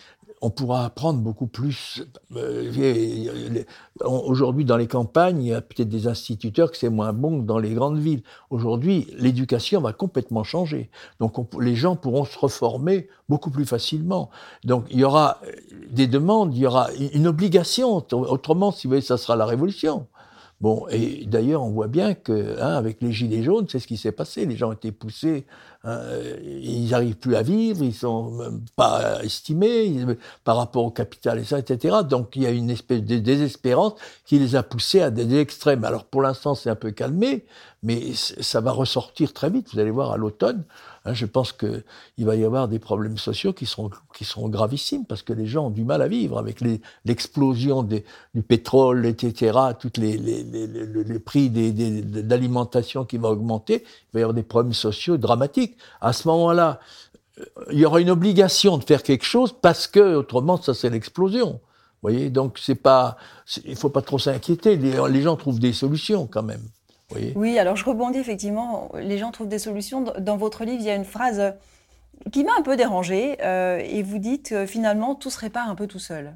on 0.46 0.52
pourra 0.52 0.86
apprendre 0.86 1.22
beaucoup 1.22 1.48
plus. 1.48 2.04
Euh, 2.36 3.64
aujourd'hui, 4.04 4.64
dans 4.64 4.78
les 4.78 4.86
campagnes, 4.86 5.42
il 5.42 5.48
y 5.48 5.54
a 5.56 5.62
peut-être 5.62 5.90
des 5.90 6.06
instituteurs 6.06 6.70
que 6.70 6.78
c'est 6.78 6.90
moins 6.90 7.14
bon 7.14 7.42
que 7.42 7.46
dans 7.48 7.58
les 7.58 7.74
grandes 7.74 7.98
villes. 7.98 8.22
Aujourd'hui, 8.52 9.08
l'éducation 9.18 9.82
va 9.82 9.92
complètement 9.92 10.44
changer. 10.44 10.92
Donc, 11.20 11.34
les 11.60 11.76
gens 11.76 11.96
pourront 11.96 12.26
se 12.26 12.38
reformer 12.38 13.08
beaucoup 13.28 13.50
plus 13.50 13.66
facilement. 13.66 14.30
Donc, 14.64 14.86
il 14.92 15.00
y 15.00 15.04
aura 15.04 15.42
des 15.90 16.06
demandes, 16.06 16.56
il 16.56 16.60
y 16.60 16.68
aura 16.68 16.90
une 17.14 17.26
obligation. 17.26 18.06
Autrement, 18.12 18.72
si 18.72 18.86
vous 18.86 18.92
voulez, 18.92 19.02
ça 19.02 19.18
sera 19.18 19.36
la 19.36 19.48
révolution. 19.48 20.06
Bon, 20.62 20.88
et 20.90 21.26
d'ailleurs, 21.26 21.64
on 21.64 21.72
voit 21.72 21.88
bien 21.88 22.14
que, 22.14 22.60
hein, 22.62 22.76
avec 22.76 23.02
les 23.02 23.12
gilets 23.12 23.44
jaunes, 23.44 23.68
c'est 23.70 23.80
ce 23.80 23.88
qui 23.88 23.98
s'est 23.98 24.14
passé. 24.14 24.46
Les 24.46 24.56
gens 24.56 24.72
étaient 24.72 24.94
poussés, 24.94 25.46
hein, 25.84 26.00
ils 26.44 26.90
n'arrivent 26.90 27.18
plus 27.18 27.36
à 27.36 27.42
vivre, 27.42 27.84
ils 27.84 27.94
sont 27.94 28.62
pas 28.78 29.22
estimés 29.22 30.06
par 30.46 30.56
rapport 30.56 30.86
au 30.86 30.92
capital 30.92 31.40
etc. 31.40 31.98
Donc, 32.10 32.36
il 32.38 32.44
y 32.44 32.46
a 32.46 32.52
une 32.52 32.70
espèce 32.70 33.04
de 33.04 33.18
désespérance 33.18 33.94
qui 34.26 34.40
les 34.40 34.56
a 34.56 34.64
poussés 34.64 35.02
à 35.02 35.12
des 35.12 35.38
extrêmes. 35.38 35.84
Alors, 35.84 36.06
pour 36.06 36.22
l'instant, 36.22 36.56
c'est 36.56 36.70
un 36.70 36.76
peu 36.76 36.92
calmé, 36.92 37.46
mais 37.84 38.14
ça 38.14 38.62
va 38.62 38.72
ressortir 38.72 39.34
très 39.34 39.50
vite. 39.50 39.68
Vous 39.74 39.80
allez 39.80 39.92
voir 39.92 40.14
à 40.14 40.18
l'automne. 40.18 40.64
Hein, 41.06 41.14
je 41.14 41.28
pense 41.28 41.52
qu'il 41.52 42.26
va 42.26 42.36
y 42.36 42.44
avoir 42.44 42.68
des 42.68 42.80
problèmes 42.80 43.20
sociaux 43.20 43.54
qui 43.54 43.68
seront, 43.68 43.92
gravissimes 44.50 45.06
parce 45.06 45.22
que 45.22 45.34
les 45.34 45.46
gens 45.46 45.68
ont 45.68 45.70
du 45.70 45.84
mal 45.84 46.02
à 46.02 46.08
vivre 46.08 46.40
avec 46.40 46.62
l'explosion 47.06 47.84
du 47.84 48.02
pétrole, 48.42 49.06
etc., 49.06 49.58
tous 49.80 49.94
les, 49.98 50.18
les, 50.18 50.44
les, 50.44 50.68
les, 51.04 51.20
prix 51.20 51.52
d'alimentation 51.52 53.06
qui 53.06 53.18
vont 53.18 53.30
augmenter. 53.30 53.84
Il 53.84 54.14
va 54.14 54.20
y 54.20 54.24
avoir 54.24 54.34
des 54.34 54.44
problèmes 54.44 54.74
sociaux 54.74 55.18
dramatiques. 55.18 55.78
À 56.02 56.12
ce 56.12 56.28
moment-là, 56.28 56.80
il 57.72 57.78
y 57.78 57.86
aura 57.86 58.02
une 58.02 58.10
obligation 58.10 58.80
de 58.80 58.84
faire 58.84 59.04
quelque 59.04 59.26
chose 59.26 59.54
parce 59.62 59.86
que 59.86 60.16
autrement, 60.16 60.60
ça 60.60 60.74
c'est 60.74 60.90
l'explosion. 60.90 61.60
Vous 62.02 62.12
voyez, 62.12 62.32
donc 62.32 62.58
c'est 62.60 62.76
pas, 62.76 63.18
il 63.64 63.76
faut 63.76 63.90
pas 63.90 64.02
trop 64.02 64.18
s'inquiéter. 64.18 64.76
les 64.76 65.22
gens 65.22 65.36
trouvent 65.36 65.60
des 65.60 65.74
solutions 65.74 66.26
quand 66.26 66.44
même. 66.44 66.68
Oui. 67.36 67.60
alors 67.60 67.76
je 67.76 67.86
rebondis 67.86 68.20
effectivement. 68.20 68.92
Les 68.96 69.18
gens 69.18 69.32
trouvent 69.32 69.48
des 69.48 69.60
solutions. 69.60 70.06
Dans 70.20 70.38
votre 70.38 70.66
livre, 70.66 70.80
il 70.80 70.86
y 70.86 70.90
a 70.90 70.96
une 70.96 71.06
phrase 71.06 71.54
qui 72.32 72.44
m'a 72.44 72.54
un 72.58 72.62
peu 72.62 72.76
dérangée. 72.76 73.38
Euh, 73.44 73.80
et 73.84 74.04
vous 74.04 74.18
dites 74.18 74.50
que 74.50 74.66
finalement, 74.66 75.16
tout 75.16 75.30
se 75.30 75.40
répare 75.40 75.70
un 75.70 75.76
peu 75.76 75.88
tout 75.88 76.00
seul. 76.00 76.36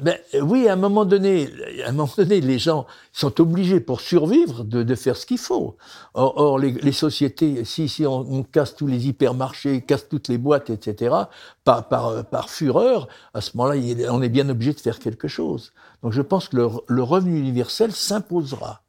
Ben, 0.00 0.18
oui, 0.42 0.66
à 0.66 0.72
un 0.72 0.76
moment 0.76 1.04
donné, 1.04 1.48
à 1.84 1.90
un 1.90 1.92
moment 1.92 2.10
donné, 2.16 2.40
les 2.40 2.58
gens 2.58 2.84
sont 3.12 3.40
obligés 3.40 3.78
pour 3.78 4.00
survivre 4.00 4.64
de, 4.64 4.82
de 4.82 4.94
faire 4.96 5.16
ce 5.16 5.24
qu'il 5.24 5.38
faut. 5.38 5.76
Or, 6.14 6.58
les, 6.58 6.72
les, 6.72 6.90
sociétés, 6.90 7.64
si, 7.64 7.88
si 7.88 8.04
on, 8.04 8.26
on, 8.28 8.42
casse 8.42 8.74
tous 8.74 8.88
les 8.88 9.06
hypermarchés, 9.06 9.82
casse 9.82 10.08
toutes 10.08 10.26
les 10.26 10.36
boîtes, 10.38 10.68
etc., 10.68 11.14
par, 11.62 11.88
par, 11.88 12.24
par 12.24 12.50
fureur, 12.50 13.06
à 13.34 13.40
ce 13.40 13.56
moment-là, 13.56 13.80
on 14.10 14.20
est 14.20 14.28
bien 14.28 14.48
obligé 14.48 14.72
de 14.72 14.80
faire 14.80 14.98
quelque 14.98 15.28
chose. 15.28 15.72
Donc, 16.02 16.12
je 16.12 16.22
pense 16.22 16.48
que 16.48 16.56
le, 16.56 16.68
le 16.88 17.02
revenu 17.04 17.38
universel 17.38 17.92
s'imposera. 17.92 18.83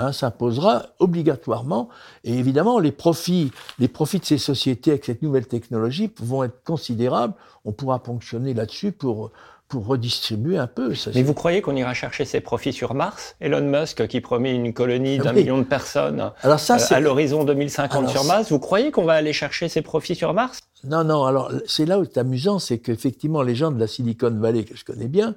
Hein, 0.00 0.12
s'imposera 0.12 0.86
obligatoirement. 0.98 1.88
Et 2.24 2.36
évidemment, 2.36 2.78
les 2.78 2.92
profits, 2.92 3.52
les 3.78 3.88
profits 3.88 4.18
de 4.18 4.24
ces 4.24 4.38
sociétés 4.38 4.90
avec 4.92 5.04
cette 5.04 5.22
nouvelle 5.22 5.46
technologie 5.46 6.10
vont 6.20 6.42
être 6.44 6.62
considérables. 6.64 7.34
On 7.64 7.72
pourra 7.72 8.00
fonctionner 8.04 8.54
là-dessus 8.54 8.92
pour 8.92 9.30
pour 9.70 9.86
redistribuer 9.86 10.58
un 10.58 10.66
peu. 10.66 10.92
Mais 11.14 11.22
vous 11.22 11.32
croyez 11.32 11.62
qu'on 11.62 11.76
ira 11.76 11.94
chercher 11.94 12.24
ses 12.24 12.40
profits 12.40 12.72
sur 12.72 12.92
Mars? 12.92 13.36
Elon 13.40 13.62
Musk 13.62 14.06
qui 14.08 14.20
promet 14.20 14.52
une 14.52 14.74
colonie 14.74 15.18
d'un 15.18 15.32
million 15.32 15.58
de 15.58 15.62
personnes 15.62 16.32
alors 16.42 16.58
ça, 16.58 16.76
euh, 16.76 16.94
à 16.94 17.00
l'horizon 17.00 17.44
2050 17.44 18.08
sur 18.08 18.24
Mars, 18.24 18.50
vous 18.50 18.58
croyez 18.58 18.90
qu'on 18.90 19.04
va 19.04 19.12
aller 19.12 19.32
chercher 19.32 19.68
ses 19.68 19.80
profits 19.80 20.16
sur 20.16 20.34
Mars? 20.34 20.58
Non, 20.82 21.04
non, 21.04 21.24
alors 21.24 21.52
c'est 21.66 21.86
là 21.86 22.00
où 22.00 22.04
c'est 22.04 22.18
amusant, 22.18 22.58
c'est 22.58 22.78
qu'effectivement 22.78 23.42
les 23.42 23.54
gens 23.54 23.70
de 23.70 23.78
la 23.78 23.86
Silicon 23.86 24.30
Valley, 24.30 24.64
que 24.64 24.76
je 24.76 24.84
connais 24.84 25.08
bien, 25.08 25.36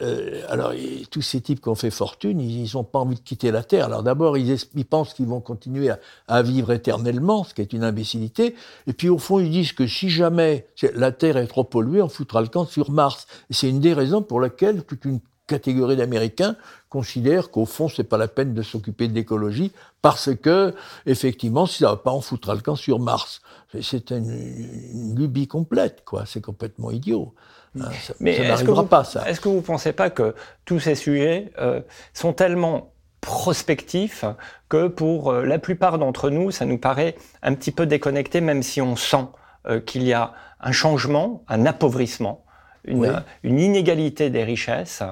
euh, 0.00 0.42
alors, 0.48 0.72
tous 1.10 1.22
ces 1.22 1.40
types 1.40 1.60
qui 1.60 1.68
ont 1.68 1.74
fait 1.74 1.90
fortune, 1.90 2.40
ils 2.40 2.70
n'ont 2.74 2.84
pas 2.84 2.98
envie 2.98 3.16
de 3.16 3.20
quitter 3.20 3.50
la 3.50 3.62
Terre. 3.62 3.86
Alors 3.86 4.02
d'abord, 4.02 4.36
ils, 4.36 4.58
pensent 4.88 5.14
qu'ils 5.14 5.26
vont 5.26 5.40
continuer 5.40 5.90
à, 6.28 6.42
vivre 6.42 6.72
éternellement, 6.72 7.44
ce 7.44 7.54
qui 7.54 7.60
est 7.60 7.72
une 7.72 7.84
imbécilité. 7.84 8.54
Et 8.86 8.92
puis 8.92 9.08
au 9.08 9.18
fond, 9.18 9.38
ils 9.38 9.50
disent 9.50 9.72
que 9.72 9.86
si 9.86 10.08
jamais 10.10 10.66
la 10.94 11.12
Terre 11.12 11.36
est 11.36 11.46
trop 11.46 11.64
polluée, 11.64 12.02
on 12.02 12.08
foutra 12.08 12.40
le 12.40 12.48
camp 12.48 12.64
sur 12.64 12.90
Mars. 12.90 13.26
Et 13.50 13.54
c'est 13.54 13.68
une 13.68 13.80
des 13.80 13.92
raisons 13.92 14.22
pour 14.22 14.40
lesquelles 14.40 14.82
toute 14.82 15.04
une 15.04 15.20
catégorie 15.46 15.96
d'Américains 15.96 16.56
considère 16.88 17.50
qu'au 17.50 17.66
fond, 17.66 17.88
c'est 17.88 18.04
pas 18.04 18.16
la 18.16 18.28
peine 18.28 18.54
de 18.54 18.62
s'occuper 18.62 19.08
de 19.08 19.14
l'écologie 19.14 19.72
parce 20.00 20.34
que, 20.34 20.74
effectivement, 21.06 21.66
si 21.66 21.78
ça 21.78 21.90
va 21.90 21.96
pas, 21.96 22.12
on 22.12 22.20
foutra 22.20 22.54
le 22.54 22.60
camp 22.60 22.76
sur 22.76 22.98
Mars. 22.98 23.40
C'est 23.80 24.10
une, 24.10 24.30
une, 24.30 25.18
lubie 25.18 25.46
complète, 25.46 26.02
quoi. 26.04 26.26
C'est 26.26 26.40
complètement 26.40 26.90
idiot. 26.90 27.34
Hein, 27.80 27.88
Mais 28.20 28.36
est-ce 28.36 28.64
que, 28.64 28.70
vous, 28.70 28.82
pas, 28.84 29.04
ça. 29.04 29.28
est-ce 29.28 29.40
que 29.40 29.48
vous 29.48 29.56
ne 29.56 29.60
pensez 29.60 29.92
pas 29.92 30.10
que 30.10 30.34
tous 30.64 30.80
ces 30.80 30.94
sujets 30.94 31.52
euh, 31.58 31.80
sont 32.12 32.32
tellement 32.32 32.92
prospectifs 33.20 34.24
que 34.68 34.88
pour 34.88 35.30
euh, 35.30 35.44
la 35.44 35.58
plupart 35.58 35.98
d'entre 35.98 36.28
nous, 36.28 36.50
ça 36.50 36.66
nous 36.66 36.78
paraît 36.78 37.14
un 37.42 37.54
petit 37.54 37.70
peu 37.70 37.86
déconnecté, 37.86 38.40
même 38.40 38.62
si 38.62 38.82
on 38.82 38.96
sent 38.96 39.26
euh, 39.66 39.80
qu'il 39.80 40.02
y 40.02 40.12
a 40.12 40.32
un 40.60 40.72
changement, 40.72 41.44
un 41.48 41.64
appauvrissement, 41.64 42.44
une, 42.84 43.22
une 43.42 43.58
inégalité 43.58 44.28
des 44.30 44.44
richesses. 44.44 45.02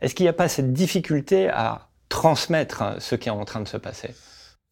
Est-ce 0.00 0.14
qu'il 0.14 0.24
n'y 0.24 0.30
a 0.30 0.32
pas 0.32 0.48
cette 0.48 0.72
difficulté 0.72 1.48
à 1.48 1.88
transmettre 2.08 2.96
ce 2.98 3.14
qui 3.14 3.28
est 3.28 3.32
en 3.32 3.44
train 3.44 3.60
de 3.60 3.68
se 3.68 3.76
passer? 3.76 4.14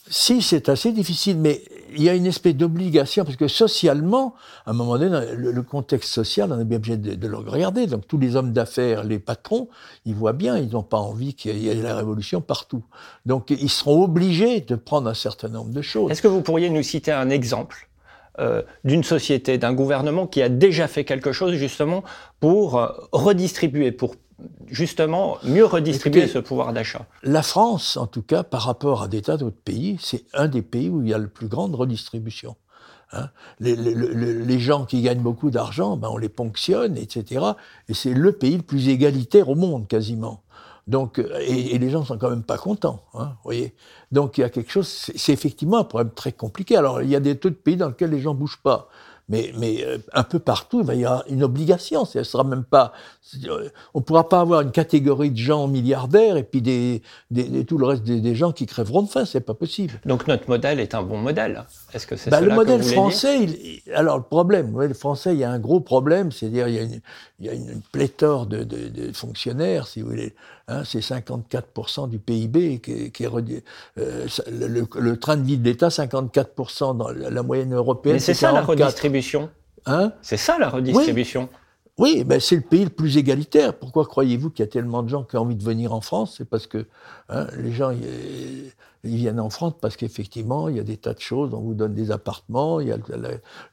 Si, 0.09 0.43
c'est 0.43 0.69
assez 0.69 0.93
difficile, 0.93 1.37
mais 1.39 1.63
il 1.95 2.03
y 2.03 2.09
a 2.09 2.15
une 2.15 2.27
espèce 2.27 2.55
d'obligation, 2.55 3.25
parce 3.25 3.37
que 3.37 3.49
socialement, 3.49 4.35
à 4.67 4.71
un 4.71 4.73
moment 4.73 4.99
donné, 4.99 5.35
le, 5.35 5.63
contexte 5.63 6.11
social, 6.13 6.53
on 6.53 6.61
est 6.61 6.65
bien 6.65 6.79
obligé 6.79 6.97
de, 6.97 7.29
le 7.29 7.37
regarder. 7.37 7.87
Donc 7.87 8.07
tous 8.09 8.19
les 8.19 8.37
hommes 8.37 8.53
d'affaires, 8.53 9.05
les 9.05 9.19
patrons, 9.19 9.69
ils 10.07 10.15
voient 10.15 10.33
bien, 10.33 10.57
ils 10.57 10.71
n'ont 10.71 10.83
pas 10.83 10.99
envie 10.99 11.35
qu'il 11.35 11.59
y 11.59 11.69
ait 11.69 11.75
la 11.75 11.97
révolution 11.97 12.41
partout. 12.41 12.85
Donc 13.27 13.51
ils 13.51 13.71
seront 13.71 14.05
obligés 14.05 14.61
de 14.61 14.75
prendre 14.75 15.09
un 15.09 15.15
certain 15.15 15.49
nombre 15.49 15.71
de 15.71 15.83
choses. 15.83 16.11
Est-ce 16.11 16.23
que 16.23 16.29
vous 16.29 16.43
pourriez 16.43 16.71
nous 16.71 16.83
citer 16.83 17.13
un 17.13 17.31
exemple 17.31 17.89
euh, 18.39 18.63
d'une 18.85 19.05
société, 19.05 19.59
d'un 19.59 19.75
gouvernement 19.75 20.27
qui 20.27 20.41
a 20.41 20.49
déjà 20.49 20.89
fait 20.89 21.05
quelque 21.05 21.33
chose 21.33 21.55
justement 21.55 22.05
pour 22.39 22.79
euh, 22.79 22.89
redistribuer, 23.13 23.93
pour 23.93 24.15
justement 24.67 25.39
mieux 25.45 25.65
redistribuer 25.65 26.29
ce 26.29 26.39
pouvoir 26.39 26.73
d'achat 26.73 27.07
La 27.23 27.43
France, 27.43 27.97
en 27.97 28.07
tout 28.07 28.23
cas, 28.23 28.43
par 28.43 28.63
rapport 28.63 29.03
à 29.03 29.09
des 29.09 29.23
tas 29.23 29.37
d'autres 29.37 29.61
pays, 29.65 29.99
c'est 30.01 30.25
un 30.35 30.49
des 30.49 30.63
pays 30.63 30.89
où 30.89 31.03
il 31.03 31.09
y 31.09 31.15
a 31.15 31.19
la 31.19 31.29
plus 31.29 31.49
grande 31.49 31.75
redistribution. 31.75 32.57
Hein. 33.13 33.31
les, 33.59 34.59
gens 34.61 34.85
qui 34.85 35.03
gagnent 35.03 35.23
beaucoup 35.23 35.51
d'argent, 35.51 35.97
ben 35.97 36.09
on 36.13 36.17
les 36.17 36.29
ponctionne, 36.29 36.97
etc. 36.97 37.45
Et 37.89 37.95
c'est 37.95 38.15
le 38.15 38.31
pays 38.31 38.57
le 38.57 38.63
plus 38.63 38.89
égalitaire 38.89 39.49
au 39.49 39.57
monde, 39.57 39.89
quasiment. 39.89 40.45
Donc, 40.87 41.21
et, 41.41 41.79
les 41.79 41.91
gens 41.91 42.05
sont 42.05 42.19
quand 42.19 42.31
même 42.31 42.45
pas 42.45 42.57
contents, 42.57 43.03
hein, 43.15 43.37
voyez. 43.45 43.75
Donc, 44.13 44.39
il 44.39 44.43
y 44.43 44.45
a 44.45 44.49
quelque 44.49 44.71
chose, 44.71 44.89
c'est 44.89 45.33
effectivement 45.33 45.79
un 45.79 45.85
problème 45.85 46.13
très 46.13 46.33
compliqué. 46.33 46.77
Alors, 46.77 47.03
il 47.03 47.09
y 47.09 47.17
a 47.17 47.21
des 47.21 47.37
tas 47.37 47.49
de 47.49 47.55
pays 47.55 47.77
dans 47.77 47.89
lesquels 47.89 48.11
les 48.11 48.21
gens 48.21 48.35
bougent 48.35 48.61
pas 48.63 48.89
mais, 49.31 49.53
mais 49.57 49.85
euh, 49.85 49.99
un 50.13 50.25
peu 50.25 50.41
partout, 50.41 50.81
il 50.81 50.87
va 50.87 50.95
y 50.97 51.05
avoir 51.05 51.23
une 51.29 51.45
obligation. 51.45 52.05
Ce 52.05 52.23
sera 52.25 52.43
même 52.43 52.65
pas, 52.65 52.93
euh, 53.47 53.69
on 53.95 54.01
ne 54.01 54.05
pourra 54.05 54.29
pas 54.29 54.41
avoir 54.41 54.61
une 54.61 54.73
catégorie 54.73 55.31
de 55.31 55.37
gens 55.37 55.69
milliardaires 55.69 56.37
et 56.37 56.43
puis 56.43 56.61
des, 56.61 57.01
des, 57.31 57.65
tout 57.65 57.79
le 57.79 57.87
reste 57.87 58.03
des, 58.03 58.35
gens 58.35 58.51
qui 58.51 58.67
crèveront 58.67 59.03
de 59.03 59.09
faim. 59.09 59.25
C'est 59.25 59.41
pas 59.41 59.55
possible. 59.55 59.95
Donc 60.05 60.27
notre 60.27 60.49
modèle 60.49 60.81
est 60.81 60.97
un 60.97 61.03
bon 61.03 61.19
modèle. 61.19 61.65
Est-ce 61.95 62.09
que 62.09 62.17
c'est 62.17 62.31
bah, 62.31 62.41
Le 62.41 62.53
modèle 62.53 62.83
français, 62.83 63.47
alors 63.95 64.19
le 64.19 64.25
problème, 64.25 64.77
le 64.77 64.95
français, 64.95 65.33
il 65.33 65.39
y 65.39 65.45
a 65.45 65.51
un 65.51 65.61
gros 65.61 65.81
problème, 65.81 66.33
c'est-à-dire 66.33 66.67
il 66.67 66.75
y 66.75 66.79
a 66.79 66.83
une, 66.83 67.01
il 67.39 67.47
y 67.47 67.49
a 67.49 67.55
une 67.55 67.81
pléthore 67.93 68.47
de, 68.47 68.65
de, 68.65 68.89
de, 68.89 69.13
fonctionnaires, 69.13 69.87
si 69.87 70.03
vous 70.03 70.09
voulez. 70.09 70.35
Hein, 70.69 70.83
c'est 70.85 71.01
54% 71.01 72.09
du 72.09 72.19
PIB 72.19 72.81
qui, 72.81 73.11
qui 73.11 73.25
est 73.25 73.31
euh, 73.99 74.27
le, 74.53 74.87
le, 74.95 75.17
train 75.17 75.37
de 75.37 75.43
vie 75.43 75.57
de 75.59 75.65
l'État, 75.65 75.89
54% 75.89 76.97
dans 76.97 77.09
la, 77.09 77.43
moyenne 77.43 77.75
européenne. 77.75 78.15
Mais 78.15 78.21
c'est 78.21 78.35
ça 78.35 78.53
la 78.53 78.61
redistribution. 78.61 79.20
Hein? 79.87 80.13
C'est 80.23 80.37
ça 80.37 80.59
la 80.59 80.69
redistribution. 80.69 81.49
Oui, 82.01 82.25
ben 82.25 82.41
c'est 82.41 82.57
le 82.57 82.63
pays 82.63 82.85
le 82.85 82.91
plus 82.91 83.19
égalitaire. 83.19 83.75
Pourquoi 83.75 84.07
croyez-vous 84.07 84.49
qu'il 84.49 84.65
y 84.65 84.69
a 84.69 84.71
tellement 84.71 85.03
de 85.03 85.11
gens 85.11 85.23
qui 85.23 85.37
ont 85.37 85.43
envie 85.43 85.55
de 85.55 85.63
venir 85.63 85.93
en 85.93 86.01
France? 86.01 86.37
C'est 86.39 86.49
parce 86.49 86.67
que 86.67 86.87
hein, 87.29 87.47
les 87.59 87.73
gens 87.73 87.91
ils, 87.91 88.73
viennent 89.05 89.39
en 89.41 89.51
France 89.51 89.75
parce 89.81 89.97
qu'effectivement 89.97 90.71
il 90.71 90.77
y 90.77 90.81
a 90.81 90.83
des 90.83 90.97
tas 90.97 91.13
de 91.13 91.21
choses. 91.21 91.53
On 91.53 91.61
vous 91.61 91.75
donne 91.75 91.93
des 91.93 92.11
appartements, 92.11 92.79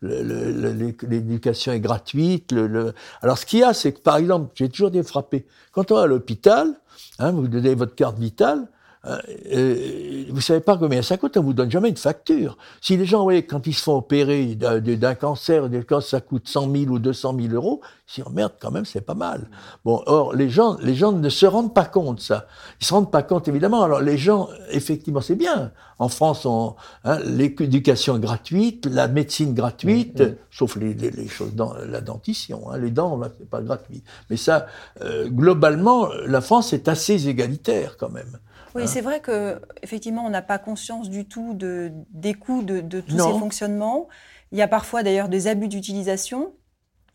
l'éducation 0.01 1.71
est 1.71 1.79
gratuite. 1.79 2.51
Le, 2.51 2.93
Alors 3.21 3.37
ce 3.37 3.45
qu'il 3.45 3.59
y 3.59 3.63
a, 3.63 3.73
c'est 3.73 3.93
que 3.93 4.01
par 4.01 4.17
exemple, 4.17 4.51
j'ai 4.55 4.67
toujours 4.67 4.89
été 4.89 5.03
frappé. 5.03 5.45
Quand 5.71 5.89
on 5.91 5.95
va 5.95 6.01
à 6.01 6.07
l'hôpital, 6.07 6.73
hein, 7.19 7.31
vous 7.31 7.47
donnez 7.47 7.75
votre 7.75 7.95
carte 7.95 8.19
vitale, 8.19 8.67
euh, 9.05 9.17
euh, 9.53 10.23
vous 10.29 10.41
savez 10.41 10.59
pas 10.59 10.77
combien 10.77 11.01
ça 11.01 11.17
coûte, 11.17 11.37
on 11.37 11.43
vous 11.43 11.53
donne 11.53 11.71
jamais 11.71 11.89
une 11.89 11.97
facture. 11.97 12.57
Si 12.81 12.97
les 12.97 13.05
gens, 13.05 13.23
voyez, 13.23 13.45
quand 13.45 13.65
ils 13.67 13.73
se 13.73 13.83
font 13.83 13.97
opérer 13.97 14.55
d'un 14.55 15.15
cancer, 15.15 15.69
quand 15.87 16.01
ça 16.01 16.19
coûte 16.19 16.47
100 16.47 16.71
000 16.71 16.91
ou 16.91 16.99
200 16.99 17.35
000 17.39 17.53
euros, 17.53 17.81
se 18.05 18.15
disent, 18.15 18.25
oh, 18.27 18.31
merde, 18.31 18.53
quand 18.59 18.71
même, 18.71 18.85
c'est 18.85 19.01
pas 19.01 19.13
mal. 19.13 19.49
Bon, 19.85 20.01
or, 20.05 20.33
les 20.33 20.49
gens, 20.49 20.77
les 20.81 20.95
gens 20.95 21.11
ne 21.11 21.29
se 21.29 21.45
rendent 21.45 21.73
pas 21.73 21.85
compte, 21.85 22.21
ça. 22.21 22.47
Ils 22.81 22.85
se 22.85 22.93
rendent 22.93 23.11
pas 23.11 23.23
compte, 23.23 23.47
évidemment. 23.47 23.83
Alors, 23.83 24.01
les 24.01 24.17
gens, 24.17 24.49
effectivement, 24.71 25.21
c'est 25.21 25.35
bien. 25.35 25.71
En 25.99 26.09
France, 26.09 26.45
on, 26.45 26.75
hein, 27.03 27.19
l'éducation 27.25 28.17
gratuite, 28.19 28.85
la 28.85 29.07
médecine 29.07 29.53
gratuite, 29.53 30.23
sauf 30.51 30.75
les, 30.75 30.93
les, 30.93 31.27
choses 31.27 31.53
dans 31.53 31.73
la 31.73 32.01
dentition, 32.01 32.71
hein, 32.71 32.77
les 32.77 32.91
dents, 32.91 33.17
là, 33.17 33.29
c'est 33.37 33.49
pas 33.49 33.61
gratuit. 33.61 34.03
Mais 34.29 34.37
ça, 34.37 34.67
euh, 35.01 35.27
globalement, 35.27 36.07
la 36.25 36.41
France 36.41 36.73
est 36.73 36.87
assez 36.87 37.27
égalitaire, 37.27 37.97
quand 37.97 38.09
même. 38.09 38.39
Oui, 38.77 38.83
hein 38.83 38.87
c'est 38.87 39.01
vrai 39.01 39.19
que 39.19 39.59
effectivement, 39.81 40.25
on 40.25 40.29
n'a 40.29 40.43
pas 40.43 40.59
conscience 40.59 41.09
du 41.09 41.27
tout 41.27 41.53
de, 41.55 41.91
des 42.11 42.33
coûts 42.33 42.61
de, 42.61 43.01
tous 43.01 43.17
ces 43.17 43.39
fonctionnements. 43.39 44.07
Il 44.51 44.57
y 44.57 44.61
a 44.61 44.67
parfois 44.67 45.03
d'ailleurs 45.03 45.29
des 45.29 45.47
abus 45.47 45.67
d'utilisation. 45.67 46.53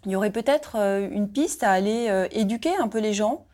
Il 0.05 0.11
y 0.11 0.17
aurait 0.17 0.33
peut-être 0.33 0.77
euh, 0.77 1.09
une 1.11 1.31
piste 1.31 1.63
à 1.63 1.71
aller 1.71 2.09
euh, 2.11 2.27
éduquer 2.33 2.77
un 2.77 2.89
peu 2.89 2.99
les 2.99 3.13
gens 3.13 3.47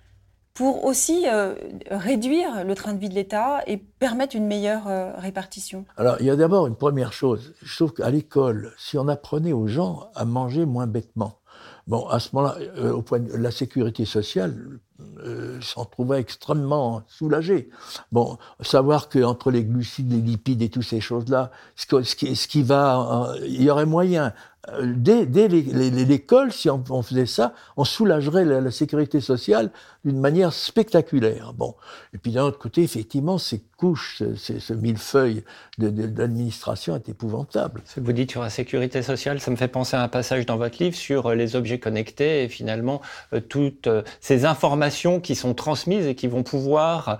pour 0.54 0.86
aussi 0.86 1.26
euh, 1.28 1.54
réduire 1.90 2.64
le 2.64 2.74
train 2.74 2.94
de 2.94 2.98
vie 2.98 3.10
de 3.10 3.14
l'État 3.14 3.60
et 3.66 3.76
permettre 3.76 4.34
une 4.34 4.46
meilleure 4.46 4.88
répartition 5.20 5.84
Alors, 5.96 6.16
il 6.18 6.26
y 6.26 6.30
a 6.30 6.36
d'abord 6.36 6.66
une 6.66 6.74
première 6.74 7.12
chose. 7.12 7.54
Je 7.62 7.76
trouve 7.76 7.92
qu'à 7.92 8.10
l'école, 8.10 8.72
si 8.76 8.98
on 8.98 9.06
apprenait 9.06 9.52
aux 9.52 9.68
gens 9.68 10.10
à 10.16 10.24
manger 10.24 10.64
moins 10.64 10.88
bêtement, 10.88 11.38
bon, 11.86 12.08
à 12.08 12.18
ce 12.18 12.34
moment-là, 12.34 12.92
au 12.92 13.02
point 13.02 13.20
de 13.20 13.36
la 13.36 13.52
sécurité 13.52 14.04
sociale, 14.04 14.80
euh, 15.20 15.60
s'en 15.60 15.84
trouvait 15.84 16.18
extrêmement 16.18 17.02
soulagé. 17.06 17.70
Bon, 18.10 18.36
savoir 18.60 19.08
qu'entre 19.08 19.52
les 19.52 19.62
glucides, 19.62 20.10
les 20.10 20.20
lipides 20.20 20.60
et 20.60 20.70
toutes 20.70 20.82
ces 20.82 21.00
choses-là, 21.00 21.52
ce, 21.76 21.86
qui, 22.16 22.62
va, 22.62 23.28
euh, 23.30 23.38
il 23.44 23.62
y 23.62 23.70
aurait 23.70 23.86
moyen 23.86 24.32
euh, 24.70 24.92
dès, 24.96 25.48
l'école, 25.48 26.52
si 26.52 26.68
on, 26.68 27.02
faisait 27.02 27.26
ça, 27.26 27.54
on 27.76 27.84
soulagerait 27.84 28.44
la, 28.44 28.70
sécurité 28.72 29.20
sociale 29.20 29.70
d'une 30.04 30.18
manière 30.18 30.52
spectaculaire. 30.52 31.52
Bon, 31.54 31.74
et 32.12 32.18
puis 32.18 32.32
d'un 32.32 32.42
autre 32.42 32.58
côté, 32.58 32.82
effectivement, 32.82 33.38
ces 33.38 33.62
couches, 33.76 34.22
ce, 34.36 34.72
millefeuille 34.72 35.44
d'administration 35.78 36.96
est 36.96 37.08
épouvantable. 37.08 37.82
Ce 37.84 37.96
que 37.96 38.00
vous 38.00 38.12
dites 38.12 38.32
sur 38.32 38.42
la 38.42 38.50
sécurité 38.50 39.02
sociale, 39.02 39.40
ça 39.40 39.50
me 39.50 39.56
fait 39.56 39.68
penser 39.68 39.96
à 39.96 40.02
un 40.02 40.08
passage 40.08 40.44
dans 40.44 40.56
votre 40.56 40.82
livre 40.82 40.96
sur 40.96 41.34
les 41.34 41.54
objets 41.56 41.78
connectés 41.78 42.44
et 42.44 42.48
finalement 42.48 43.00
toutes 43.48 43.88
ces 44.20 44.44
informations 44.44 44.87
qui 45.20 45.34
sont 45.34 45.54
transmises 45.54 46.06
et 46.06 46.14
qui 46.14 46.26
vont 46.26 46.42
pouvoir 46.42 47.18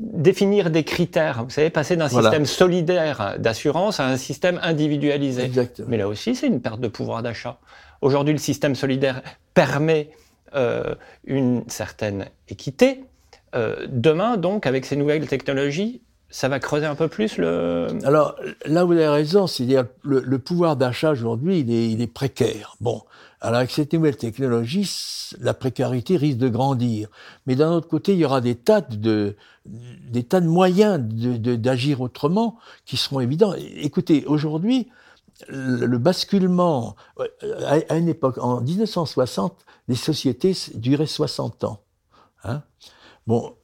définir 0.00 0.70
des 0.70 0.82
critères. 0.82 1.44
Vous 1.44 1.50
savez, 1.50 1.70
passer 1.70 1.96
d'un 1.96 2.08
système 2.08 2.46
solidaire 2.46 3.36
d'assurance 3.38 4.00
à 4.00 4.06
un 4.06 4.16
système 4.16 4.58
individualisé. 4.62 5.42
Exactement. 5.42 5.88
Mais 5.90 5.98
là 5.98 6.08
aussi, 6.08 6.34
c'est 6.34 6.46
une 6.46 6.60
perte 6.60 6.80
de 6.80 6.88
pouvoir 6.88 7.22
d'achat. 7.22 7.58
Aujourd'hui, 8.00 8.32
le 8.32 8.38
système 8.38 8.74
solidaire 8.74 9.22
permet 9.52 10.10
euh, 10.54 10.94
une 11.24 11.64
certaine 11.68 12.26
équité. 12.48 13.04
Euh, 13.54 13.86
demain, 13.88 14.36
donc, 14.36 14.66
avec 14.66 14.86
ces 14.86 14.96
nouvelles 14.96 15.26
technologies, 15.26 16.00
ça 16.30 16.48
va 16.48 16.60
creuser 16.60 16.86
un 16.86 16.94
peu 16.94 17.08
plus 17.08 17.38
le. 17.38 17.88
Alors 18.04 18.36
là, 18.64 18.84
vous 18.84 18.92
avez 18.92 19.08
raison, 19.08 19.46
c'est-à-dire 19.46 19.86
le, 20.02 20.38
pouvoir 20.38 20.76
d'achat 20.76 21.10
aujourd'hui, 21.10 21.60
il 21.60 22.00
est, 22.00 22.06
précaire. 22.06 22.76
Bon, 22.80 23.02
alors 23.40 23.58
avec 23.58 23.70
cette 23.72 23.92
nouvelle 23.92 24.16
technologie, 24.16 24.88
la 25.40 25.54
précarité 25.54 26.16
risque 26.16 26.38
de 26.38 26.48
grandir. 26.48 27.08
Mais 27.46 27.56
d'un 27.56 27.72
autre 27.72 27.88
côté, 27.88 28.12
il 28.12 28.18
y 28.18 28.24
aura 28.24 28.40
des 28.40 28.54
tas 28.54 28.80
de, 28.80 29.34
moyens 30.40 31.00
d'agir 31.00 32.00
autrement 32.00 32.58
qui 32.86 32.96
seront 32.96 33.20
évidents. 33.20 33.54
Écoutez, 33.76 34.24
aujourd'hui, 34.26 34.88
le 35.48 35.98
basculement, 35.98 36.94
à 37.66 37.96
une 37.96 38.08
époque, 38.08 38.38
en 38.38 38.60
1960, 38.60 39.56
les 39.88 39.96
sociétés 39.96 40.54
duraient 40.74 41.06
60 41.06 41.64
ans. 41.64 41.80
Hein 42.44 42.62
bon, 43.26 43.46
euh, 43.46 43.50
euh, 43.50 43.59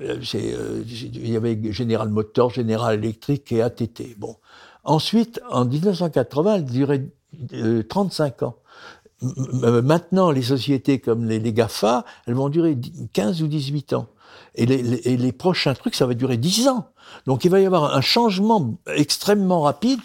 il 0.00 1.28
y 1.28 1.36
avait 1.36 1.60
General 1.72 2.08
Motors, 2.08 2.50
General 2.50 2.94
Electric 2.94 3.52
et 3.52 3.62
ATT. 3.62 4.18
Bon. 4.18 4.36
Ensuite, 4.82 5.40
en 5.50 5.64
1980, 5.64 6.54
elle 6.56 6.64
durait 6.64 7.06
35 7.88 8.42
euh, 8.42 8.46
ans. 8.46 8.56
Maintenant, 9.22 10.30
les 10.30 10.42
sociétés 10.42 10.98
comme 10.98 11.24
les, 11.24 11.52
GAFA, 11.52 12.04
elles 12.26 12.34
vont 12.34 12.48
durer 12.50 12.76
15 13.12 13.42
ou 13.42 13.46
18 13.46 13.94
ans. 13.94 14.08
Et 14.56 14.66
les, 14.66 15.32
prochains 15.32 15.74
trucs, 15.74 15.94
ça 15.94 16.06
va 16.06 16.14
durer 16.14 16.36
10 16.36 16.68
ans. 16.68 16.88
Donc 17.26 17.44
il 17.44 17.50
va 17.50 17.60
y 17.60 17.66
avoir 17.66 17.94
un 17.94 18.00
changement 18.00 18.76
extrêmement 18.86 19.62
rapide 19.62 20.00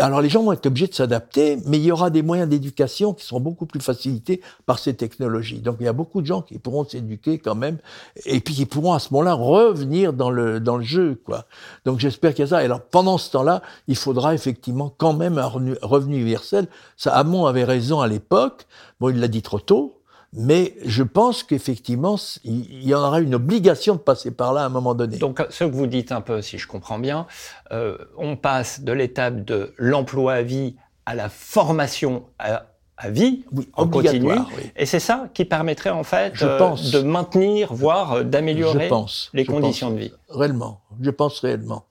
alors 0.00 0.20
les 0.20 0.28
gens 0.28 0.42
vont 0.42 0.52
être 0.52 0.66
obligés 0.66 0.86
de 0.86 0.94
s'adapter, 0.94 1.58
mais 1.66 1.78
il 1.78 1.84
y 1.84 1.92
aura 1.92 2.10
des 2.10 2.22
moyens 2.22 2.48
d'éducation 2.48 3.12
qui 3.14 3.24
seront 3.24 3.40
beaucoup 3.40 3.66
plus 3.66 3.80
facilités 3.80 4.40
par 4.66 4.78
ces 4.78 4.94
technologies. 4.94 5.60
Donc 5.60 5.76
il 5.80 5.84
y 5.84 5.88
a 5.88 5.92
beaucoup 5.92 6.20
de 6.20 6.26
gens 6.26 6.42
qui 6.42 6.58
pourront 6.58 6.84
s'éduquer 6.84 7.38
quand 7.38 7.54
même, 7.54 7.78
et 8.24 8.40
puis 8.40 8.54
qui 8.54 8.66
pourront 8.66 8.92
à 8.92 8.98
ce 8.98 9.12
moment-là 9.12 9.34
revenir 9.34 10.12
dans 10.12 10.30
le, 10.30 10.60
dans 10.60 10.76
le 10.76 10.84
jeu. 10.84 11.20
Quoi. 11.24 11.44
Donc 11.84 12.00
j'espère 12.00 12.34
qu'il 12.34 12.44
y 12.44 12.48
a 12.48 12.48
ça. 12.48 12.62
Et 12.62 12.64
alors 12.64 12.80
pendant 12.80 13.18
ce 13.18 13.30
temps-là, 13.30 13.62
il 13.88 13.96
faudra 13.96 14.34
effectivement 14.34 14.92
quand 14.96 15.12
même 15.12 15.38
un 15.38 15.46
revenu 15.46 16.16
universel. 16.16 16.66
Ça, 16.96 17.14
Hamon 17.14 17.46
avait 17.46 17.64
raison 17.64 18.00
à 18.00 18.08
l'époque. 18.08 18.66
Bon, 19.00 19.10
il 19.10 19.20
l'a 19.20 19.28
dit 19.28 19.42
trop 19.42 19.60
tôt, 19.60 19.99
mais 20.32 20.74
je 20.84 21.02
pense 21.02 21.42
qu'effectivement, 21.42 22.16
il 22.44 22.86
y 22.86 22.94
en 22.94 23.00
aura 23.00 23.20
une 23.20 23.34
obligation 23.34 23.94
de 23.94 24.00
passer 24.00 24.30
par 24.30 24.52
là 24.52 24.62
à 24.62 24.66
un 24.66 24.70
moment 24.70 24.94
donné. 24.94 25.18
Donc, 25.18 25.44
ce 25.50 25.64
que 25.64 25.70
vous 25.70 25.86
dites 25.86 26.12
un 26.12 26.20
peu, 26.20 26.40
si 26.40 26.56
je 26.56 26.68
comprends 26.68 27.00
bien, 27.00 27.26
euh, 27.72 27.98
on 28.16 28.36
passe 28.36 28.80
de 28.82 28.92
l'étape 28.92 29.44
de 29.44 29.74
l'emploi 29.76 30.34
à 30.34 30.42
vie 30.42 30.76
à 31.06 31.16
la 31.16 31.28
formation 31.28 32.24
à, 32.38 32.66
vie 33.08 33.44
en 33.72 33.88
continu. 33.88 34.30
Et 34.76 34.86
c'est 34.86 35.00
ça 35.00 35.28
qui 35.34 35.44
permettrait 35.44 35.90
en 35.90 36.04
fait 36.04 36.34
euh, 36.42 36.76
de 36.92 37.00
maintenir, 37.00 37.72
voire 37.72 38.12
euh, 38.12 38.22
d'améliorer 38.22 38.90
les 39.32 39.44
conditions 39.44 39.90
de 39.90 39.98
vie. 39.98 40.12
Réellement, 40.28 40.82
je 41.00 41.10
pense 41.10 41.40
réellement. 41.40 41.86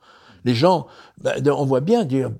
Les 0.45 0.55
gens, 0.55 0.87
ben, 1.21 1.35
on 1.49 1.65
voit 1.65 1.81
bien 1.81 2.05
dire, 2.05 2.31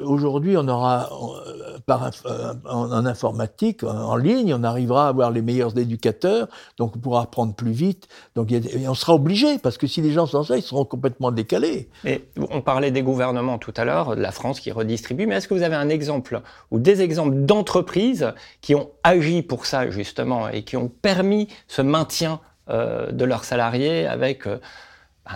aujourd'hui, 0.00 0.56
on 0.56 0.68
aura, 0.68 1.10
euh, 1.46 1.78
par, 1.86 2.10
euh, 2.26 2.54
en, 2.68 3.04
informatique, 3.06 3.82
en, 3.82 4.16
ligne, 4.16 4.54
on 4.54 4.62
arrivera 4.62 5.06
à 5.06 5.08
avoir 5.08 5.30
les 5.30 5.42
meilleurs 5.42 5.76
éducateurs, 5.76 6.48
donc 6.76 6.96
on 6.96 6.98
pourra 6.98 7.22
apprendre 7.22 7.54
plus 7.54 7.72
vite. 7.72 8.08
Donc, 8.36 8.52
on 8.86 8.94
sera 8.94 9.14
obligé, 9.14 9.58
parce 9.58 9.78
que 9.78 9.86
si 9.86 10.00
les 10.00 10.12
gens 10.12 10.26
sont 10.26 10.44
ça, 10.44 10.56
ils 10.56 10.62
seront 10.62 10.84
complètement 10.84 11.32
décalés. 11.32 11.88
Et 12.04 12.28
on 12.50 12.60
parlait 12.60 12.90
des 12.90 13.02
gouvernements 13.02 13.58
tout 13.58 13.74
à 13.76 13.84
l'heure, 13.84 14.14
de 14.14 14.20
la 14.20 14.32
France 14.32 14.60
qui 14.60 14.70
redistribue, 14.70 15.26
mais 15.26 15.36
est-ce 15.36 15.48
que 15.48 15.54
vous 15.54 15.62
avez 15.62 15.76
un 15.76 15.88
exemple 15.88 16.40
ou 16.70 16.78
des 16.78 17.02
exemples 17.02 17.34
d'entreprises 17.40 18.32
qui 18.60 18.74
ont 18.74 18.90
agi 19.02 19.42
pour 19.42 19.66
ça, 19.66 19.90
justement, 19.90 20.48
et 20.48 20.62
qui 20.62 20.76
ont 20.76 20.88
permis 20.88 21.48
ce 21.66 21.82
maintien 21.82 22.40
euh, 22.70 23.10
de 23.10 23.24
leurs 23.24 23.44
salariés 23.44 24.06
avec 24.06 24.46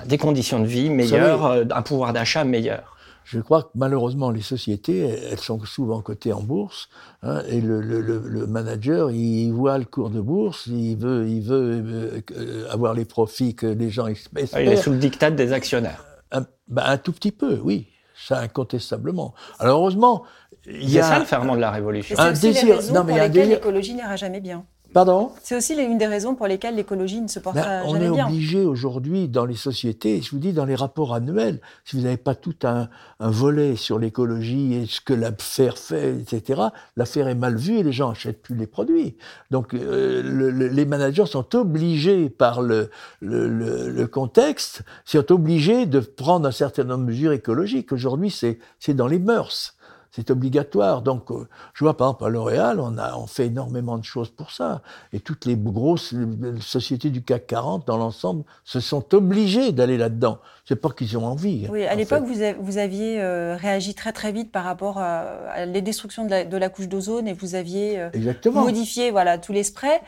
des 0.06 0.18
conditions 0.18 0.61
de 0.61 0.66
vie 0.66 0.90
meilleures, 0.90 1.46
euh, 1.46 1.64
un 1.70 1.82
pouvoir 1.82 2.12
d'achat 2.12 2.44
meilleur. 2.44 2.96
Je 3.25 3.38
crois 3.40 3.62
que 3.62 3.68
malheureusement, 3.76 4.30
les 4.30 4.42
sociétés, 4.42 4.99
elles 5.30 5.38
sont 5.38 5.61
souvent 5.64 6.00
cotées 6.00 6.32
en 6.32 6.42
bourse, 6.42 6.88
hein, 7.22 7.42
et 7.49 7.61
le, 7.61 7.80
le, 7.80 8.00
le, 8.00 8.46
manager, 8.46 9.11
il 9.12 9.52
voit 9.52 9.78
le 9.78 9.84
cours 9.84 10.11
de 10.11 10.20
bourse, 10.20 10.66
il 10.66 10.96
veut, 10.96 11.28
il 11.28 11.40
veut 11.40 12.25
euh, 12.37 12.68
avoir 12.70 12.94
les 12.94 13.04
profits 13.04 13.54
que 13.54 13.66
les 13.66 13.90
gens 13.90 14.08
espèrent. 14.08 14.61
Il 14.61 14.68
est 14.68 14.76
sous 14.76 14.90
le 14.90 14.99
dictat 14.99 15.30
des 15.30 15.52
actionnaires. 15.52 16.04
Un, 16.32 16.44
ben, 16.66 16.82
un 16.84 16.99
tout 16.99 17.12
petit 17.12 17.30
peu, 17.30 17.61
oui, 17.62 17.87
ça 18.16 18.40
incontestablement. 18.40 19.34
Alors 19.61 19.80
heureusement, 19.80 20.25
il 20.66 20.90
y 20.90 20.99
a 20.99 21.02
ça 21.02 21.18
le 21.18 21.25
ferment 21.25 21.54
de 21.54 21.61
la 21.61 21.70
révolution. 21.70 22.16
Un 22.18 22.32
désir. 22.32 22.80
non, 22.92 23.04
mais 23.04 23.12
pour 23.12 23.22
lesquelles 23.22 23.49
l'écologie 23.49 23.94
n'ira 23.94 24.16
jamais 24.16 24.40
bien. 24.40 24.64
Pardon 24.92 25.32
C'est 25.42 25.56
aussi 25.56 25.75
une 25.75 25.96
des 25.96 26.06
raisons 26.06 26.34
pour 26.34 26.46
lesquelles 26.46 26.75
l'écologie 26.75 27.20
ne 27.20 27.28
se 27.28 27.38
portera 27.38 27.82
ben, 27.82 27.90
jamais 27.90 28.11
bien. 28.11 28.26
On 28.26 28.28
est 28.28 28.32
obligé 28.32 28.64
aujourd'hui 28.64 29.28
dans 29.28 29.46
les 29.46 29.54
sociétés, 29.54 30.20
je 30.20 30.30
vous 30.30 30.38
dis 30.38 30.52
dans 30.52 30.66
les 30.66 30.75
rapports 30.75 31.14
annuels, 31.14 31.61
si 31.84 31.96
vous 31.96 32.02
n'avez 32.02 32.18
pas 32.18 32.34
tout 32.34 32.54
un, 32.64 32.88
volet 33.18 33.76
sur 33.76 33.99
l'écologie 33.99 34.75
et 34.75 34.87
ce 34.87 35.00
que 35.00 35.14
l'affaire 35.14 35.78
fait, 35.78 36.16
etc., 36.16 36.62
l'affaire 36.96 37.28
est 37.28 37.34
mal 37.34 37.56
vue 37.56 37.78
et 37.78 37.82
les 37.82 37.92
gens 37.92 38.08
n'achètent 38.08 38.42
plus 38.42 38.56
les 38.56 38.66
produits. 38.66 39.16
Donc 39.50 39.75
euh, 39.75 40.50
les 40.52 40.84
managers 40.84 41.26
sont 41.26 41.54
obligés 41.54 42.28
par 42.28 42.61
le, 42.61 42.90
le, 43.20 44.06
contexte, 44.06 44.83
sont 45.05 45.31
obligés 45.33 45.87
de 45.87 46.00
prendre 46.00 46.46
un 46.46 46.52
certain 46.52 46.85
nombre 46.85 47.05
de 47.05 47.12
mesures 47.12 47.33
écologiques. 47.33 47.92
Aujourd'hui, 47.92 48.31
c'est 48.31 48.94
dans 48.94 49.07
les 49.07 49.18
mœurs 49.18 49.76
c'est 50.12 50.31
obligatoire. 50.31 51.01
Donc, 51.01 51.31
euh, 51.31 51.48
je 51.72 51.85
vois 51.85 51.96
par 51.96 52.09
exemple 52.09 52.27
à 52.27 52.29
L'Oréal, 52.29 52.81
on, 52.81 52.98
a, 52.98 53.16
on 53.16 53.27
fait 53.27 53.46
énormément 53.46 53.96
de 53.96 54.05
choses 54.05 54.29
pour 54.29 54.51
ça. 54.51 54.83
Et 55.14 55.20
toutes 55.20 55.46
les 55.46 55.57
grosses 55.57 56.14
sociétés 56.61 57.09
du 57.09 57.22
CAC 57.22 57.46
40, 57.46 57.87
dans 57.87 57.96
l'ensemble, 57.96 58.44
se 58.62 58.79
sont 58.79 59.14
obligées 59.14 59.72
d'aller 59.72 59.96
là-dedans. 59.96 60.38
C'est 60.66 60.77
pas 60.77 60.90
qu'ils 60.90 61.16
ont 61.16 61.25
envie. 61.25 61.64
Hein, 61.66 61.70
oui, 61.72 61.87
à 61.87 61.94
l'époque, 61.94 62.25
vous, 62.25 62.40
vous, 62.61 62.79
aviez 62.79 63.22
euh, 63.22 63.57
réagi 63.57 63.94
très 63.94 64.12
très 64.12 64.33
vite 64.33 64.53
par 64.53 64.64
rapport 64.64 64.98
à, 64.98 65.64
les 65.64 65.81
destructions 65.81 66.27
de 66.27 66.31
la, 66.31 66.44
de 66.44 66.57
la 66.59 66.68
couche 66.68 66.88
d'ozone 66.88 67.27
et 67.27 67.33
vous 67.33 67.55
aviez 67.55 67.98
euh, 67.98 68.11
modifié 68.53 69.11
voilà, 69.11 69.38
tous 69.38 69.53
les 69.53 69.64
sprays. 69.64 70.03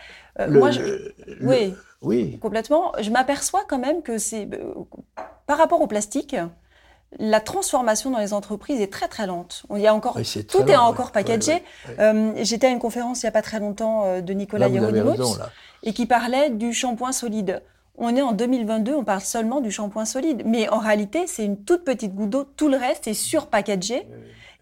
moi, 0.48 0.70
je, 0.70 1.12
oui, 1.40 1.74
oui, 2.02 2.38
complètement. 2.38 2.92
Je 3.00 3.10
m'aperçois 3.10 3.62
quand 3.66 3.78
même 3.78 4.02
que 4.02 4.18
c'est 4.18 4.48
par 5.46 5.56
rapport 5.56 5.80
au 5.80 5.86
plastique 5.86 6.36
la 7.18 7.40
transformation 7.40 8.10
dans 8.10 8.18
les 8.18 8.32
entreprises 8.32 8.80
est 8.80 8.92
très 8.92 9.08
très 9.08 9.26
lente. 9.26 9.64
Il 9.74 9.80
y 9.80 9.86
a 9.86 9.94
encore, 9.94 10.18
tout 10.48 10.62
est 10.62 10.76
encore 10.76 11.12
packagé. 11.12 11.62
Euh, 11.98 12.32
j'étais 12.42 12.66
à 12.66 12.70
une 12.70 12.78
conférence 12.78 13.22
il 13.22 13.26
n'y 13.26 13.28
a 13.28 13.32
pas 13.32 13.42
très 13.42 13.60
longtemps 13.60 14.04
euh, 14.04 14.20
de 14.20 14.32
Nicolas 14.32 14.68
Hieronymus 14.68 15.38
et 15.82 15.92
qui 15.92 16.06
parlait 16.06 16.50
du 16.50 16.72
shampoing 16.72 17.12
solide. 17.12 17.62
On 17.96 18.16
est 18.16 18.22
en 18.22 18.32
2022, 18.32 18.94
on 18.94 19.04
parle 19.04 19.20
seulement 19.20 19.60
du 19.60 19.70
shampoing 19.70 20.04
solide. 20.04 20.42
Mais 20.44 20.68
en 20.68 20.78
réalité, 20.78 21.26
c'est 21.26 21.44
une 21.44 21.62
toute 21.62 21.84
petite 21.84 22.14
goutte 22.14 22.30
d'eau. 22.30 22.44
Tout 22.56 22.68
le 22.68 22.76
reste 22.76 23.06
est 23.06 23.14
surpackagé. 23.14 24.06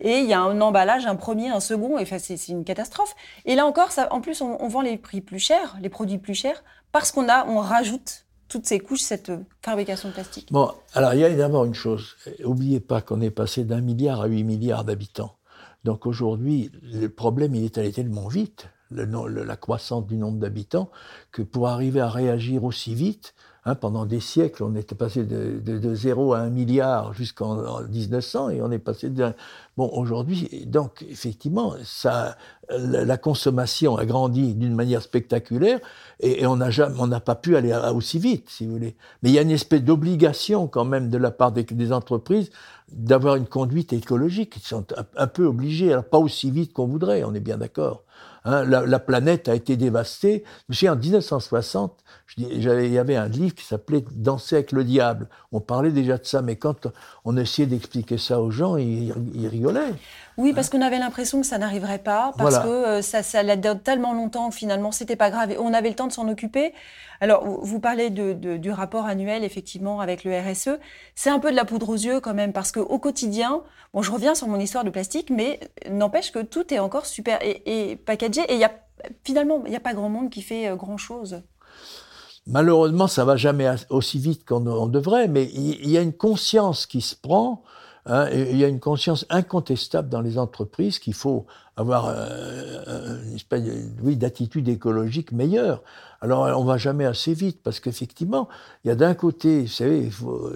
Et 0.01 0.19
il 0.19 0.27
y 0.27 0.35
a 0.35 0.41
un 0.41 0.61
emballage, 0.61 1.07
un 1.07 1.15
premier, 1.15 1.49
un 1.49 1.61
second, 1.61 1.97
et 1.97 2.05
c'est 2.05 2.49
une 2.49 2.65
catastrophe. 2.65 3.15
Et 3.45 3.55
là 3.55 3.67
encore, 3.67 3.93
ça, 3.93 4.09
en 4.11 4.21
plus, 4.21 4.43
on, 4.43 4.61
on, 4.61 4.67
vend 4.67 4.81
les 4.81 4.97
prix 4.97 5.21
plus 5.21 5.39
chers, 5.39 5.77
les 5.81 5.89
produits 5.89 6.19
plus 6.19 6.35
chers, 6.35 6.65
parce 6.91 7.13
qu'on 7.13 7.29
a, 7.29 7.47
on 7.47 7.61
rajoute 7.61 8.25
toutes 8.53 8.67
ces 8.67 8.81
couches, 8.81 9.01
cette 9.01 9.31
euh, 9.31 9.39
fabrication 9.63 10.11
de 10.11 10.15
plastique? 10.15 10.49
Bon, 10.53 10.71
alors 10.93 11.15
il 11.15 11.21
y 11.21 11.25
a 11.25 11.35
d'abord 11.35 11.65
une 11.65 11.75
chose. 11.75 12.17
N'oubliez 12.41 12.81
pas 12.81 13.01
qu'on 13.01 13.23
est 13.23 13.31
passé 13.31 13.65
d'un 13.65 13.81
milliard 13.81 14.21
à 14.21 14.27
8 14.27 14.45
milliards 14.45 14.85
d'habitants. 14.85 15.37
Donc 15.85 16.07
aujourd'hui, 16.07 16.71
le 16.83 17.09
problème, 17.09 17.55
il 17.55 17.65
est 17.65 17.79
allé 17.79 17.91
tellement 17.93 18.29
vite, 18.29 18.69
la 18.91 19.57
croissance 19.57 20.07
du 20.07 20.17
nombre 20.17 20.39
d'habitants, 20.39 20.91
que 21.33 21.43
pour 21.43 21.69
arriver 21.69 22.01
à 22.01 22.11
réagir 22.11 22.63
aussi 22.65 22.95
vite, 22.95 23.35
Hein, 23.65 23.77
pendant 23.77 24.07
des 24.07 24.19
siècles, 24.19 24.65
on 24.65 24.75
était 24.75 24.97
passé 24.97 25.23
de, 25.23 25.61
de, 25.61 25.79
de 25.79 25.95
0 25.95 26.33
à 26.33 26.41
1 26.41 26.51
milliard 26.51 27.15
jusqu'en 27.15 27.81
1900 27.83 28.51
et 28.51 28.61
on 28.61 28.73
est 28.73 28.81
passé 28.81 29.09
de... 29.09 29.33
Bon, 29.77 29.89
aujourd'hui, 29.93 30.65
donc, 30.67 31.07
effectivement, 31.09 31.75
ça, 31.85 32.37
la, 32.69 33.17
consommation 33.17 33.97
a 33.97 34.05
grandi 34.05 34.55
d'une 34.55 34.75
manière 34.75 35.01
spectaculaire 35.01 35.79
et, 36.19 36.45
on 36.45 36.57
n'a 36.57 37.21
pas 37.21 37.37
pu 37.37 37.55
aller 37.55 37.73
aussi 37.95 38.19
vite, 38.19 38.51
si 38.51 38.67
vous 38.67 38.73
voulez. 38.73 38.97
Mais 39.23 39.31
il 39.31 39.35
y 39.35 39.39
a 39.39 39.43
une 39.43 39.53
espèce 39.53 39.85
d'obligation 39.85 40.67
quand 40.67 40.85
même 40.85 41.09
de 41.09 41.19
la 41.19 41.31
part 41.31 41.53
des, 41.53 41.63
des 41.63 41.93
entreprises 41.93 42.51
d'avoir 42.93 43.37
une 43.37 43.47
conduite 43.47 43.93
écologique. 43.93 44.57
Ils 44.57 44.67
sont 44.67 44.85
un, 45.17 45.27
peu 45.27 45.47
obligés, 45.47 45.93
alors 45.93 46.05
pas 46.05 46.19
aussi 46.19 46.51
vite 46.51 46.73
qu'on 46.73 46.87
voudrait, 46.87 47.23
on 47.25 47.33
est 47.35 47.41
bien 47.41 47.59
d'accord. 47.59 48.03
Hein, 48.45 48.65
la, 48.65 48.85
la, 48.85 48.99
planète 48.99 49.49
a 49.49 49.55
été 49.55 49.77
dévastée. 49.77 50.45
Souviens, 50.71 50.95
en 50.95 50.97
1960, 50.97 52.03
il 52.39 52.63
y 52.63 52.99
avait 52.99 53.17
un 53.17 53.29
livre 53.29 53.55
qui 53.55 53.65
s'appelait 53.65 54.05
Danser 54.13 54.57
avec 54.57 54.73
le 54.73 54.85
diable. 54.85 55.29
On 55.53 55.61
parlait 55.61 55.91
déjà 55.91 56.19
de 56.19 56.25
ça, 56.25 56.43
mais 56.43 56.57
quand 56.57 56.89
on 57.25 57.37
essayait 57.37 57.67
d'expliquer 57.69 58.19
ça 58.19 58.41
aux 58.41 58.51
gens, 58.51 58.77
ils, 58.77 59.13
rigolaient. 59.47 59.95
Oui, 60.39 60.53
parce 60.53 60.71
qu'on 60.71 60.81
avait 60.81 60.99
l'impression 60.99 61.41
que 61.41 61.47
ça 61.47 61.59
n'arriverait 61.59 61.99
pas, 61.99 62.33
parce 62.39 62.59
que 62.59 62.69
euh, 62.69 63.03
ça, 63.03 63.23
ça 63.23 63.41
allait 63.41 63.61
tellement 63.85 64.15
longtemps 64.15 64.49
que 64.51 64.57
finalement 64.57 64.91
c'était 64.91 65.17
pas 65.17 65.31
grave 65.31 65.51
et 65.51 65.59
on 65.59 65.75
avait 65.75 65.91
le 65.91 65.95
temps 65.95 66.07
de 66.07 66.13
s'en 66.13 66.29
occuper. 66.29 66.73
Alors, 67.21 67.45
vous 67.63 67.79
parlez 67.79 68.11
de, 68.11 68.57
du 68.57 68.71
rapport 68.71 69.07
annuel, 69.07 69.45
effectivement, 69.45 70.01
avec 70.01 70.25
le 70.25 70.33
RSE. 70.37 70.79
C'est 71.15 71.31
un 71.31 71.39
peu 71.39 71.51
de 71.51 71.57
la 71.57 71.65
poudre 71.65 71.91
aux 71.91 71.97
yeux 71.97 72.21
quand 72.21 72.35
même, 72.35 72.53
parce 72.53 72.73
qu'au 72.73 72.99
quotidien, 72.99 73.63
bon, 73.95 74.03
je 74.03 74.11
reviens 74.11 74.35
sur 74.35 74.49
mon 74.49 74.59
histoire 74.59 74.85
de 74.85 74.91
plastique, 74.91 75.31
mais 75.31 75.61
n'empêche 75.91 76.33
que 76.33 76.41
tout 76.41 76.73
est 76.75 76.79
encore 76.79 77.07
super 77.07 77.39
et, 77.43 77.91
et 77.91 77.97
packagé 77.97 78.41
et 78.49 78.55
il 78.55 78.59
y 78.61 78.65
a 78.65 78.73
finalement, 79.25 79.63
il 79.65 79.71
n'y 79.71 79.77
a 79.77 79.81
pas 79.81 79.95
grand 79.95 80.09
monde 80.09 80.31
qui 80.31 80.43
fait 80.43 80.69
euh, 80.69 80.77
grand 80.77 80.97
chose. 80.97 81.43
malheureusement, 82.47 83.07
ça 83.07 83.25
va 83.25 83.37
jamais 83.37 83.69
aussi 83.91 84.19
vite 84.19 84.45
qu'on 84.45 84.87
devrait, 84.87 85.29
mais 85.29 85.45
il 85.53 85.91
y 85.91 85.99
a 85.99 86.01
une 86.01 86.13
conscience 86.13 86.87
qui 86.87 87.01
se 87.01 87.15
prend 87.15 87.63
Hein, 88.05 88.29
il 88.33 88.57
y 88.57 88.65
a 88.65 88.69
une 88.69 88.81
conscience 88.81 89.25
incontestable 89.31 90.09
dans 90.09 90.21
les 90.21 90.37
entreprises 90.37 90.99
qu'il 90.99 91.15
faut 91.15 91.47
avoir 91.77 92.09
euh, 92.09 93.23
une 93.25 93.37
espèce 93.37 93.63
oui, 94.03 94.17
d'attitude 94.17 94.69
écologique 94.69 95.31
meilleure. 95.31 95.83
Alors 96.21 96.59
on 96.59 96.65
va 96.65 96.79
jamais 96.79 97.05
assez 97.05 97.33
vite 97.33 97.63
parce 97.63 97.79
qu'effectivement, 97.79 98.49
il 98.85 98.89
y 98.89 98.91
a 98.91 98.97
d'un 98.97 99.15
côté, 99.15 99.63
vous 99.63 99.69
savez, 99.69 100.11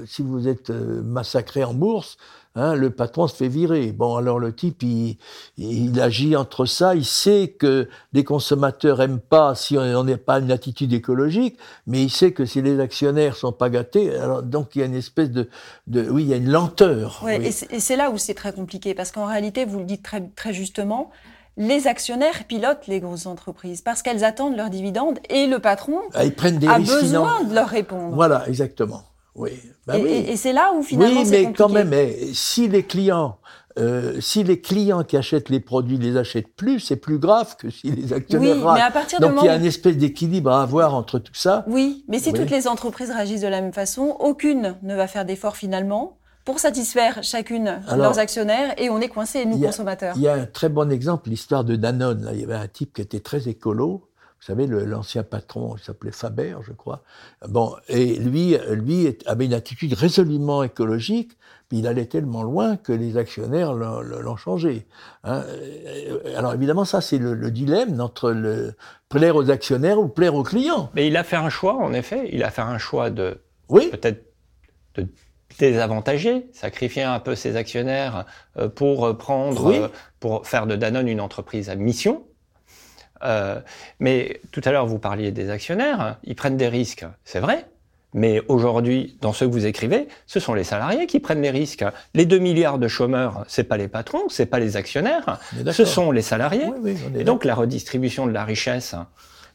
si 0.07 0.23
vous 0.23 0.49
êtes 0.49 0.71
euh, 0.71 1.03
massacré 1.03 1.63
en 1.63 1.73
bourse, 1.73 2.17
Hein, 2.59 2.75
le 2.75 2.89
patron 2.89 3.29
se 3.29 3.37
fait 3.37 3.49
virer. 3.49 3.93
Bon, 3.93 4.17
alors 4.17 4.39
le 4.39 4.55
type, 4.55 4.83
il, 4.83 5.19
il, 5.59 6.01
agit 6.01 6.37
entre 6.37 6.65
ça. 6.65 6.95
Il 6.95 7.05
sait 7.05 7.55
que 7.59 7.87
les 8.15 8.25
consommateurs 8.25 9.03
aiment 9.03 9.21
pas 9.21 9.55
si 9.55 9.77
on 9.77 10.05
n'est 10.05 10.17
pas 10.17 10.39
une 10.39 10.51
attitude 10.51 10.95
écologique, 10.95 11.59
mais 11.87 12.03
il 12.03 12.11
sait 12.11 12.33
que 12.33 12.47
si 12.47 12.63
les 12.63 12.81
actionnaires 12.81 13.37
sont 13.37 13.53
pas 13.53 13.69
gâtés, 13.69 14.17
alors 14.17 14.43
donc 14.43 14.75
il 14.75 14.79
y 14.79 14.83
a 14.83 14.87
une 14.87 14.95
espèce 14.95 15.31
de, 15.31 15.51
de 15.87 16.09
oui, 16.09 16.23
il 16.23 16.29
y 16.29 16.33
a 16.33 16.37
une 16.37 16.51
lenteur. 16.51 17.21
Ouais, 17.23 17.39
oui. 17.39 17.55
Et 17.71 17.81
c'est 17.81 17.97
là 17.97 18.11
où 18.11 18.17
c'est 18.17 18.35
très 18.35 18.55
compliqué, 18.55 18.95
parce 18.95 19.13
qu'en 19.13 19.27
réalité, 19.27 19.67
vous 19.67 19.81
le 19.81 19.85
dites 19.85 20.03
très, 20.03 20.27
très 20.35 20.55
justement, 20.55 21.11
les 21.59 21.87
actionnaires 21.87 22.45
pilotent 22.45 22.87
les 22.87 23.01
grosses 23.01 23.27
entreprises 23.27 23.83
parce 23.83 24.03
qu'elles 24.03 24.25
attendent 24.25 24.57
leurs 24.57 24.71
dividendes 24.71 25.19
et 25.31 25.47
le 25.47 25.59
patron 25.59 26.01
ah, 26.15 26.25
ils 26.25 26.35
prennent 26.35 26.59
des 26.59 26.69
a 26.69 26.79
besoin 26.79 27.45
de 27.45 27.55
leur 27.55 27.69
répondre. 27.69 28.15
Voilà, 28.15 28.47
exactement. 28.49 29.03
Oui. 29.37 29.51
Bah 29.87 29.99
et, 29.99 30.37
c'est 30.37 30.53
là 30.53 30.73
où 30.75 30.83
finalement 30.83 31.23
Oui, 31.23 31.29
mais 31.31 31.53
quand 31.53 31.69
même, 31.69 31.93
si 32.33 32.69
les 32.69 32.83
clients, 32.83 33.39
euh, 33.79 34.21
si 34.21 34.43
les 34.43 34.61
clients 34.61 35.05
qui 35.05 35.17
achètent 35.17 35.51
les 35.51 35.61
produits 35.61 35.99
les 35.99 36.17
achètent 36.17 36.55
plus, 36.57 36.81
c'est 36.81 36.97
plus 36.97 37.19
grave 37.19 37.57
que 37.57 37.69
si 37.71 37.91
les 37.91 38.13
actionnaires. 38.13 38.57
Oui, 38.57 38.73
mais 38.75 38.81
à 38.81 38.91
partir 38.91 39.21
Donc 39.21 39.33
il 39.43 39.47
y 39.47 39.49
a 39.49 39.57
une 39.57 39.67
espèce 39.67 39.97
d'équilibre 39.97 40.51
à 40.51 40.63
avoir 40.63 40.95
entre 40.95 41.19
tout 41.19 41.35
ça. 41.35 41.65
Oui, 41.69 42.05
mais 42.09 42.19
si 42.19 42.33
toutes 42.33 42.51
les 42.51 42.67
entreprises 42.67 43.11
réagissent 43.11 43.43
de 43.43 43.49
la 43.49 43.61
même 43.61 43.75
façon, 43.75 44.17
aucune 44.19 44.77
ne 44.83 44.97
va 44.97 45.07
faire 45.07 45.27
d'efforts 45.27 45.57
finalement 45.57 46.17
pour 46.47 46.61
satisfaire 46.61 47.23
chacune 47.23 47.81
de 47.91 47.97
leurs 47.97 48.19
actionnaires 48.19 48.73
et 48.79 48.89
on 48.89 49.01
est 49.01 49.09
coincé, 49.09 49.45
nous, 49.45 49.59
consommateurs. 49.59 50.15
Il 50.17 50.23
y 50.23 50.29
a 50.29 50.35
un 50.35 50.47
très 50.47 50.69
bon 50.69 50.91
exemple, 50.91 51.29
l'histoire 51.29 51.65
de 51.65 51.77
Danone. 51.77 52.25
Là. 52.25 52.31
Il 52.33 52.41
y 52.41 52.45
avait 52.45 52.55
un 52.55 52.69
type 52.69 52.95
qui 52.95 53.03
était 53.03 53.21
très 53.21 53.49
écolo, 53.49 54.06
vous 54.39 54.47
savez, 54.47 54.67
l'ancien 54.67 55.23
patron, 55.23 55.75
il 55.77 55.83
s'appelait 55.83 56.13
Faber, 56.13 56.57
je 56.63 56.73
crois. 56.73 57.03
Bon, 57.49 57.75
et 57.89 58.17
lui, 58.17 58.57
lui 58.71 59.17
avait 59.27 59.47
une 59.47 59.55
attitude 59.55 59.95
résolument 59.95 60.63
écologique, 60.63 61.33
puis 61.69 61.79
il 61.79 61.87
allait 61.87 62.07
tellement 62.07 62.43
loin 62.43 62.77
que 62.77 62.93
les 62.93 63.17
actionnaires 63.17 63.73
l'ont 63.73 64.37
changé. 64.37 64.87
Hein. 65.25 65.43
Alors 66.37 66.55
évidemment, 66.55 66.85
ça, 66.85 67.01
c'est 67.01 67.19
le, 67.19 67.51
dilemme 67.51 68.01
entre 68.01 68.31
le, 68.31 68.75
plaire 69.09 69.37
aux 69.37 69.51
actionnaires 69.51 69.99
ou 69.99 70.07
plaire 70.07 70.35
aux 70.35 70.45
clients. 70.45 70.91
Mais 70.95 71.09
il 71.09 71.17
a 71.17 71.25
fait 71.25 71.37
un 71.37 71.49
choix, 71.49 71.75
en 71.75 71.93
effet. 71.93 72.29
Il 72.33 72.45
a 72.45 72.51
fait 72.51 72.63
un 72.63 72.79
choix 72.79 73.11
de 73.11 73.41
oui. 73.69 73.89
peut-être 73.91 74.23
de 74.95 75.09
désavantager, 75.59 76.47
sacrifier 76.53 77.03
un 77.03 77.19
peu 77.19 77.35
ses 77.35 77.57
actionnaires 77.57 78.27
euh, 78.59 78.69
pour 78.69 79.17
prendre, 79.17 79.73
euh, 79.73 79.89
pour 80.21 80.47
faire 80.47 80.67
de 80.67 80.77
Danone 80.77 81.09
une 81.09 81.21
entreprise 81.21 81.71
à 81.71 81.75
mission. 81.75 82.25
Euh, 83.23 83.61
mais 84.01 84.41
tout 84.53 84.61
à 84.65 84.73
l'heure, 84.73 84.87
vous 84.87 84.99
parliez 84.99 85.31
des 85.31 85.51
actionnaires, 85.51 86.19
ils 86.25 86.35
prennent 86.35 86.57
des 86.57 86.69
risques, 86.69 87.07
c'est 87.25 87.41
vrai. 87.41 87.67
Mais 88.15 88.41
aujourd'hui, 88.49 89.19
dans 89.21 89.33
ce 89.33 89.45
que 89.45 89.51
vous 89.51 89.67
écrivez, 89.67 90.09
ce 90.27 90.41
sont 90.41 90.55
les 90.55 90.65
salariés 90.65 91.07
qui 91.07 91.21
prennent 91.21 91.43
les 91.43 91.51
risques. 91.51 91.85
Les 92.15 92.25
2 92.25 92.39
milliards 92.39 92.79
de 92.79 92.89
chômeurs, 92.89 93.45
c'est 93.47 93.65
pas 93.65 93.77
les 93.77 93.89
patrons, 93.89 94.29
c'est 94.29 94.47
pas 94.47 94.59
les 94.59 94.77
actionnaires, 94.77 95.39
ce 95.71 95.85
sont 95.85 96.13
les 96.13 96.23
salariés. 96.23 96.71
Et 97.19 97.25
donc 97.25 97.45
la 97.45 97.55
redistribution 97.55 98.27
de 98.27 98.33
la 98.33 98.45
richesse. 98.45 98.95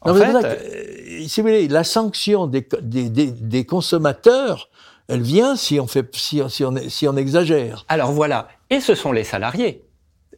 En 0.01 0.13
fait, 0.15 0.33
euh, 0.33 1.27
si 1.27 1.41
vous 1.41 1.47
voulez, 1.47 1.67
la 1.67 1.83
sanction 1.83 2.47
des, 2.47 2.67
des, 2.81 3.09
des, 3.09 3.65
consommateurs, 3.65 4.69
elle 5.07 5.21
vient 5.21 5.55
si 5.55 5.79
on 5.79 5.85
fait, 5.85 6.07
si, 6.15 6.41
si, 6.49 6.63
on, 6.63 6.75
si 6.87 7.07
on 7.07 7.15
exagère. 7.15 7.85
Alors 7.87 8.11
voilà, 8.11 8.47
et 8.71 8.79
ce 8.79 8.95
sont 8.95 9.11
les 9.11 9.23
salariés 9.23 9.83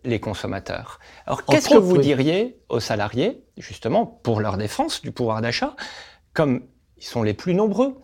les 0.03 0.19
consommateurs. 0.19 0.99
Alors 1.25 1.45
qu'est-ce 1.45 1.69
que 1.69 1.77
vous 1.77 1.97
diriez 1.97 2.59
aux 2.69 2.79
salariés, 2.79 3.43
justement, 3.57 4.05
pour 4.05 4.41
leur 4.41 4.57
défense 4.57 5.01
du 5.01 5.11
pouvoir 5.11 5.41
d'achat, 5.41 5.75
comme 6.33 6.61
ils 6.97 7.05
sont 7.05 7.23
les 7.23 7.33
plus 7.33 7.53
nombreux? 7.53 7.95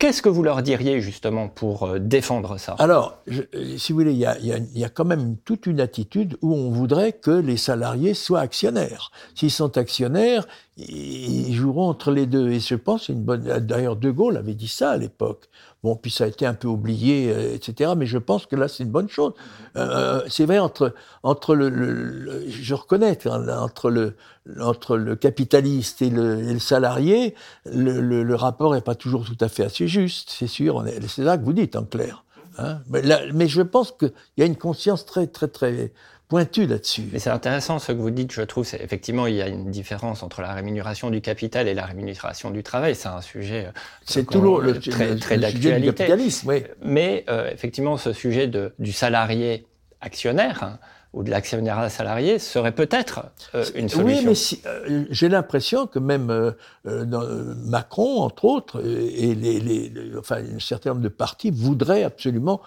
Qu'est-ce 0.00 0.22
que 0.22 0.30
vous 0.30 0.42
leur 0.42 0.62
diriez 0.62 1.02
justement 1.02 1.48
pour 1.48 1.82
euh, 1.82 1.98
défendre 1.98 2.56
ça? 2.56 2.74
Alors, 2.78 3.18
euh, 3.28 3.76
si 3.76 3.92
vous 3.92 3.98
voulez, 3.98 4.12
il 4.12 4.18
y, 4.18 4.24
a, 4.24 4.38
il 4.38 4.78
y, 4.78 4.84
a, 4.84 4.88
quand 4.88 5.04
même 5.04 5.36
toute 5.44 5.66
une 5.66 5.78
attitude 5.78 6.38
où 6.40 6.54
on 6.54 6.70
voudrait 6.70 7.12
que 7.12 7.30
les 7.30 7.58
salariés 7.58 8.14
soient 8.14 8.40
actionnaires. 8.40 9.10
S'ils 9.34 9.50
sont 9.50 9.76
actionnaires, 9.76 10.48
ils 10.78 11.52
joueront 11.52 11.86
entre 11.86 12.12
les 12.12 12.24
deux. 12.24 12.50
Et 12.50 12.60
je 12.60 12.76
pense, 12.76 13.10
une 13.10 13.22
bonne. 13.22 13.42
D'ailleurs, 13.42 13.96
De 13.96 14.10
Gaulle 14.10 14.38
avait 14.38 14.54
dit 14.54 14.68
ça 14.68 14.92
à 14.92 14.96
l'époque. 14.96 15.50
Bon, 15.82 15.96
puis 15.96 16.10
ça 16.10 16.24
a 16.24 16.26
été 16.26 16.44
un 16.44 16.52
peu 16.52 16.68
oublié, 16.68 17.32
euh, 17.32 17.54
etc. 17.54 17.92
Mais 17.96 18.04
je 18.04 18.18
pense 18.18 18.44
que 18.44 18.54
là, 18.54 18.68
c'est 18.68 18.82
une 18.84 18.90
bonne 18.90 19.08
chose. 19.08 19.32
Euh, 19.76 20.20
c'est 20.28 20.44
vrai 20.44 20.58
entre 20.58 20.94
entre 21.22 21.54
le, 21.54 22.44
je 22.48 22.74
reconnais 22.74 23.18
entre 23.26 23.90
le 23.90 24.16
entre 24.60 24.96
le 24.96 25.16
capitaliste 25.16 26.02
et 26.02 26.10
le, 26.10 26.58
salarié, 26.58 27.34
le, 27.66 28.34
rapport 28.34 28.74
n'est 28.74 28.80
pas 28.80 28.94
toujours 28.94 29.24
tout 29.24 29.36
à 29.40 29.48
fait 29.48 29.64
assez 29.64 29.88
juste. 29.88 30.30
C'est 30.30 30.46
sûr. 30.46 30.84
C'est 31.08 31.24
ça 31.24 31.38
que 31.38 31.44
vous 31.44 31.52
dites 31.52 31.76
en 31.76 31.84
clair. 31.84 32.24
Hein 32.58 32.80
mais 32.90 33.48
je 33.48 33.62
pense 33.62 33.92
qu'il 33.92 34.12
y 34.36 34.42
a 34.42 34.46
une 34.46 34.56
conscience 34.56 35.06
très 35.06 35.28
très 35.28 35.48
très 35.48 35.92
pointu 36.30 36.64
là-dessus. 36.66 37.02
Mais 37.12 37.18
c'est 37.18 37.30
intéressant 37.30 37.78
ce 37.80 37.90
que 37.90 37.98
vous 37.98 38.10
dites, 38.10 38.32
je 38.32 38.42
trouve. 38.42 38.64
C'est, 38.64 38.80
effectivement, 38.80 39.26
il 39.26 39.34
y 39.34 39.42
a 39.42 39.48
une 39.48 39.70
différence 39.70 40.22
entre 40.22 40.40
la 40.40 40.54
rémunération 40.54 41.10
du 41.10 41.20
capital 41.20 41.66
et 41.68 41.74
la 41.74 41.84
rémunération 41.84 42.50
du 42.50 42.62
travail. 42.62 42.94
C'est 42.94 43.08
un 43.08 43.20
sujet 43.20 43.66
euh, 43.66 43.72
c'est 44.04 44.26
toujours 44.26 44.60
le, 44.60 44.78
très, 44.78 45.16
très 45.16 45.38
d'actualité. 45.38 46.14
Oui. 46.46 46.62
Mais 46.82 47.24
euh, 47.28 47.50
effectivement, 47.52 47.96
ce 47.96 48.12
sujet 48.12 48.46
de, 48.46 48.72
du 48.78 48.92
salarié 48.92 49.66
actionnaire 50.00 50.62
hein, 50.62 50.78
ou 51.12 51.24
de 51.24 51.30
l'actionnaire 51.30 51.90
salarié 51.90 52.38
serait 52.38 52.72
peut-être 52.72 53.24
euh, 53.56 53.64
une 53.74 53.88
solution. 53.88 54.20
Oui, 54.20 54.24
mais 54.24 54.36
si, 54.36 54.62
j'ai 55.10 55.28
l'impression 55.28 55.88
que 55.88 55.98
même 55.98 56.54
Macron, 56.84 58.20
entre 58.20 58.44
autres, 58.44 58.80
et 58.86 59.34
les, 59.34 59.58
les, 59.58 59.92
enfin, 60.16 60.36
un 60.36 60.60
certain 60.60 60.90
nombre 60.90 61.02
de 61.02 61.08
partis 61.08 61.50
voudraient 61.50 62.04
absolument 62.04 62.60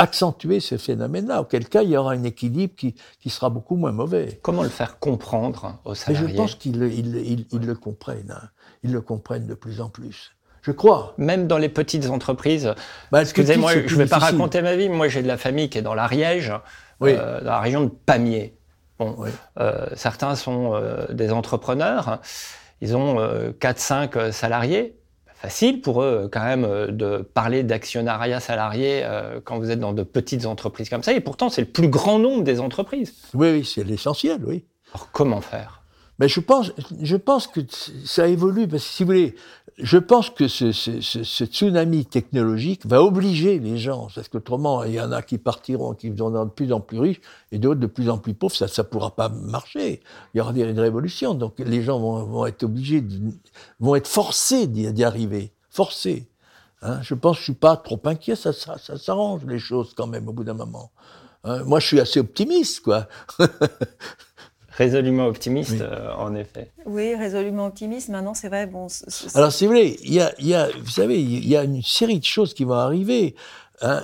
accentuer 0.00 0.60
ce 0.60 0.78
phénomène-là, 0.78 1.42
auquel 1.42 1.68
cas 1.68 1.82
il 1.82 1.90
y 1.90 1.96
aura 1.96 2.12
un 2.12 2.24
équilibre 2.24 2.74
qui, 2.74 2.94
qui, 3.20 3.28
sera 3.28 3.50
beaucoup 3.50 3.76
moins 3.76 3.92
mauvais. 3.92 4.40
Comment 4.42 4.62
le 4.62 4.70
faire 4.70 4.98
comprendre 4.98 5.78
aux 5.84 5.94
salariés 5.94 6.26
Mais 6.26 6.32
Je 6.32 6.36
pense 6.36 6.54
qu'ils 6.54 6.82
ils, 6.82 7.46
ils, 7.52 7.66
le 7.66 7.74
comprennent. 7.74 8.34
Hein. 8.34 8.48
Ils 8.82 8.92
le 8.92 9.02
comprennent 9.02 9.46
de 9.46 9.54
plus 9.54 9.80
en 9.80 9.90
plus. 9.90 10.32
Je 10.62 10.72
crois. 10.72 11.14
Même 11.18 11.46
dans 11.46 11.58
les 11.58 11.68
petites 11.68 12.08
entreprises. 12.08 12.74
Bah, 13.12 13.22
Excusez-moi, 13.22 13.72
je 13.86 13.94
ne 13.94 13.98
vais 13.98 14.06
pas 14.06 14.18
raconter 14.18 14.62
ma 14.62 14.74
vie. 14.74 14.88
Moi, 14.88 15.08
j'ai 15.08 15.22
de 15.22 15.28
la 15.28 15.36
famille 15.36 15.68
qui 15.68 15.78
est 15.78 15.82
dans 15.82 15.94
l'Ariège, 15.94 16.52
euh, 17.02 17.40
dans 17.40 17.50
la 17.50 17.60
région 17.60 17.84
de 17.84 17.90
Pamiers. 17.90 18.56
Bon, 18.98 19.16
euh, 19.58 19.86
certains 19.94 20.34
sont 20.34 20.74
euh, 20.74 21.06
des 21.12 21.30
entrepreneurs. 21.30 22.20
Ils 22.80 22.96
ont 22.96 23.16
4-5 23.60 24.32
salariés 24.32 24.99
facile 25.40 25.80
pour 25.80 26.02
eux 26.02 26.28
quand 26.30 26.44
même 26.44 26.64
euh, 26.64 26.88
de 26.88 27.22
parler 27.22 27.62
d'actionnariat 27.62 28.40
salarié 28.40 29.00
euh, 29.04 29.40
quand 29.42 29.58
vous 29.58 29.70
êtes 29.70 29.80
dans 29.80 29.94
de 29.94 30.02
petites 30.02 30.44
entreprises 30.44 30.90
comme 30.90 31.02
ça. 31.02 31.14
Et 31.14 31.20
pourtant, 31.20 31.48
c'est 31.48 31.62
le 31.62 31.68
plus 31.68 31.88
grand 31.88 32.18
nombre 32.18 32.44
des 32.44 32.60
entreprises. 32.60 33.14
Oui, 33.32 33.50
oui, 33.50 33.64
c'est 33.64 33.84
l'essentiel, 33.84 34.40
oui. 34.44 34.64
Alors 34.92 35.10
comment 35.12 35.40
faire? 35.40 35.82
Mais 36.18 36.28
je 36.28 36.40
pense, 36.40 36.72
je 37.00 37.16
pense 37.16 37.46
que 37.46 37.60
ça 38.04 38.28
évolue 38.28 38.68
parce 38.68 38.82
que 38.82 38.90
si 38.90 39.02
vous 39.02 39.06
voulez, 39.06 39.34
je 39.82 39.98
pense 39.98 40.30
que 40.30 40.48
ce, 40.48 40.70
tsunami 41.44 42.06
technologique 42.06 42.86
va 42.86 43.02
obliger 43.02 43.58
les 43.58 43.78
gens, 43.78 44.08
parce 44.14 44.28
qu'autrement, 44.28 44.84
il 44.84 44.94
y 44.94 45.00
en 45.00 45.12
a 45.12 45.22
qui 45.22 45.38
partiront, 45.38 45.94
qui 45.94 46.10
deviendront 46.10 46.44
de 46.44 46.50
plus 46.50 46.72
en 46.72 46.80
plus 46.80 46.98
riches, 46.98 47.20
et 47.52 47.58
d'autres 47.58 47.80
de 47.80 47.86
plus 47.86 48.08
en 48.10 48.18
plus 48.18 48.34
pauvres, 48.34 48.54
ça 48.54 48.66
ne 48.66 48.88
pourra 48.88 49.14
pas 49.14 49.28
marcher. 49.28 50.00
Il 50.34 50.38
y 50.38 50.40
aura 50.40 50.52
une 50.52 50.80
révolution, 50.80 51.34
donc 51.34 51.54
les 51.58 51.82
gens 51.82 51.98
vont, 51.98 52.24
vont 52.24 52.46
être 52.46 52.62
obligés, 52.62 53.04
vont 53.78 53.94
être 53.94 54.08
forcés 54.08 54.66
d'y 54.66 55.04
arriver, 55.04 55.52
forcés. 55.70 56.28
Hein 56.82 57.00
je 57.02 57.14
pense 57.14 57.36
que 57.36 57.40
je 57.40 57.44
suis 57.44 57.52
pas 57.54 57.76
trop 57.76 58.00
inquiet, 58.04 58.36
ça, 58.36 58.52
ça, 58.52 58.78
ça 58.78 58.96
s'arrange 58.98 59.44
les 59.46 59.58
choses 59.58 59.92
quand 59.94 60.06
même 60.06 60.28
au 60.28 60.32
bout 60.32 60.44
d'un 60.44 60.54
moment. 60.54 60.90
Hein 61.44 61.64
moi, 61.64 61.80
je 61.80 61.86
suis 61.86 62.00
assez 62.00 62.20
optimiste, 62.20 62.80
quoi. 62.80 63.06
Résolument 64.80 65.26
optimiste, 65.26 65.80
euh, 65.82 66.10
en 66.16 66.34
effet. 66.34 66.70
Oui, 66.86 67.14
résolument 67.14 67.66
optimiste. 67.66 68.08
Maintenant, 68.08 68.32
c'est 68.32 68.48
vrai. 68.48 68.66
Bon, 68.66 68.86
Alors, 69.34 69.52
si 69.52 69.66
vous 69.66 69.72
voulez, 69.72 69.98
il 70.02 70.14
y 70.14 70.20
a, 70.20 70.32
y 70.38 70.54
a, 70.54 70.68
vous 70.82 70.90
savez, 70.90 71.20
il 71.20 71.46
y 71.46 71.54
a 71.54 71.64
une 71.64 71.82
série 71.82 72.18
de 72.18 72.24
choses 72.24 72.54
qui 72.54 72.64
vont 72.64 72.80
arriver. 72.88 73.34
Hein. 73.82 74.00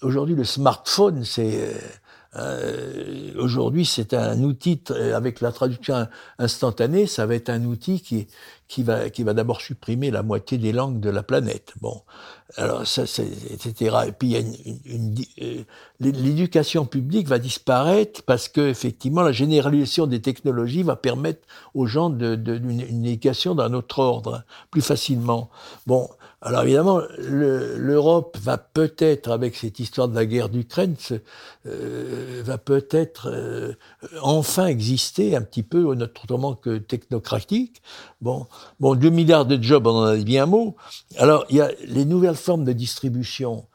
Aujourd'hui, 0.00 0.34
le 0.34 0.44
smartphone, 0.44 1.24
c'est 1.24 1.74
Euh, 2.36 3.32
aujourd'hui, 3.38 3.84
c'est 3.84 4.12
un 4.12 4.42
outil, 4.42 4.82
avec 5.14 5.40
la 5.40 5.52
traduction 5.52 6.08
instantanée, 6.38 7.06
ça 7.06 7.26
va 7.26 7.34
être 7.36 7.48
un 7.48 7.64
outil 7.64 8.00
qui, 8.00 8.26
qui 8.68 8.82
va, 8.82 9.08
d'abord 9.34 9.60
supprimer 9.60 10.10
la 10.10 10.22
moitié 10.22 10.58
des 10.58 10.72
langues 10.72 11.00
de 11.00 11.10
la 11.10 11.22
planète. 11.22 11.74
Bon, 11.80 12.02
alors 12.56 12.86
ça, 12.86 13.06
c'est, 13.06 13.28
etc. 13.52 13.96
Et 14.08 14.12
puis 14.12 14.28
il 14.28 14.32
y 14.32 14.36
a 14.36 14.40
une, 14.40 14.54
une, 14.84 15.14
euh, 15.42 15.62
l'éducation 16.00 16.86
publique 16.86 17.28
va 17.28 17.38
disparaître 17.38 18.22
parce 18.22 18.48
que 18.48 18.62
effectivement 18.62 19.22
la 19.22 19.32
généralisation 19.32 20.06
des 20.06 20.20
technologies 20.20 20.82
va 20.82 20.96
permettre 20.96 21.46
aux 21.74 21.86
gens 21.86 22.10
de, 22.10 22.36
une, 22.46 22.80
une 22.80 23.04
éducation 23.04 23.54
d'un 23.54 23.74
autre 23.74 23.98
ordre 23.98 24.44
plus 24.70 24.82
facilement. 24.82 25.50
Bon, 25.86 26.08
alors 26.44 26.62
évidemment, 26.64 27.00
l'Europe 27.16 28.36
va 28.38 28.58
peut-être, 28.58 29.30
avec 29.30 29.56
cette 29.56 29.80
histoire 29.80 30.08
de 30.08 30.14
la 30.14 30.26
guerre 30.26 30.50
d'Ukraine, 30.50 30.94
euh, 31.64 32.42
va 32.44 32.58
peut-être 32.58 33.30
euh, 33.32 33.72
enfin 34.20 34.66
exister 34.66 35.36
un 35.36 35.40
petit 35.40 35.62
peu 35.62 35.84
autrement 35.84 36.54
que 36.54 36.76
technocratique. 36.76 37.80
Bon, 38.20 38.46
bon, 38.80 38.94
2 38.94 39.10
milliards 39.10 39.46
de 39.46 39.62
jobs, 39.62 39.86
on 39.86 39.96
en 39.96 40.04
a 40.04 40.16
dit 40.16 40.38
un 40.38 40.46
mot. 40.46 40.76
Alors, 41.18 41.44
il 41.50 41.56
y 41.56 41.60
a 41.60 41.70
les 41.86 42.04
nouvelles 42.04 42.36
formes 42.36 42.64
de 42.64 42.72
distribution 42.72 43.66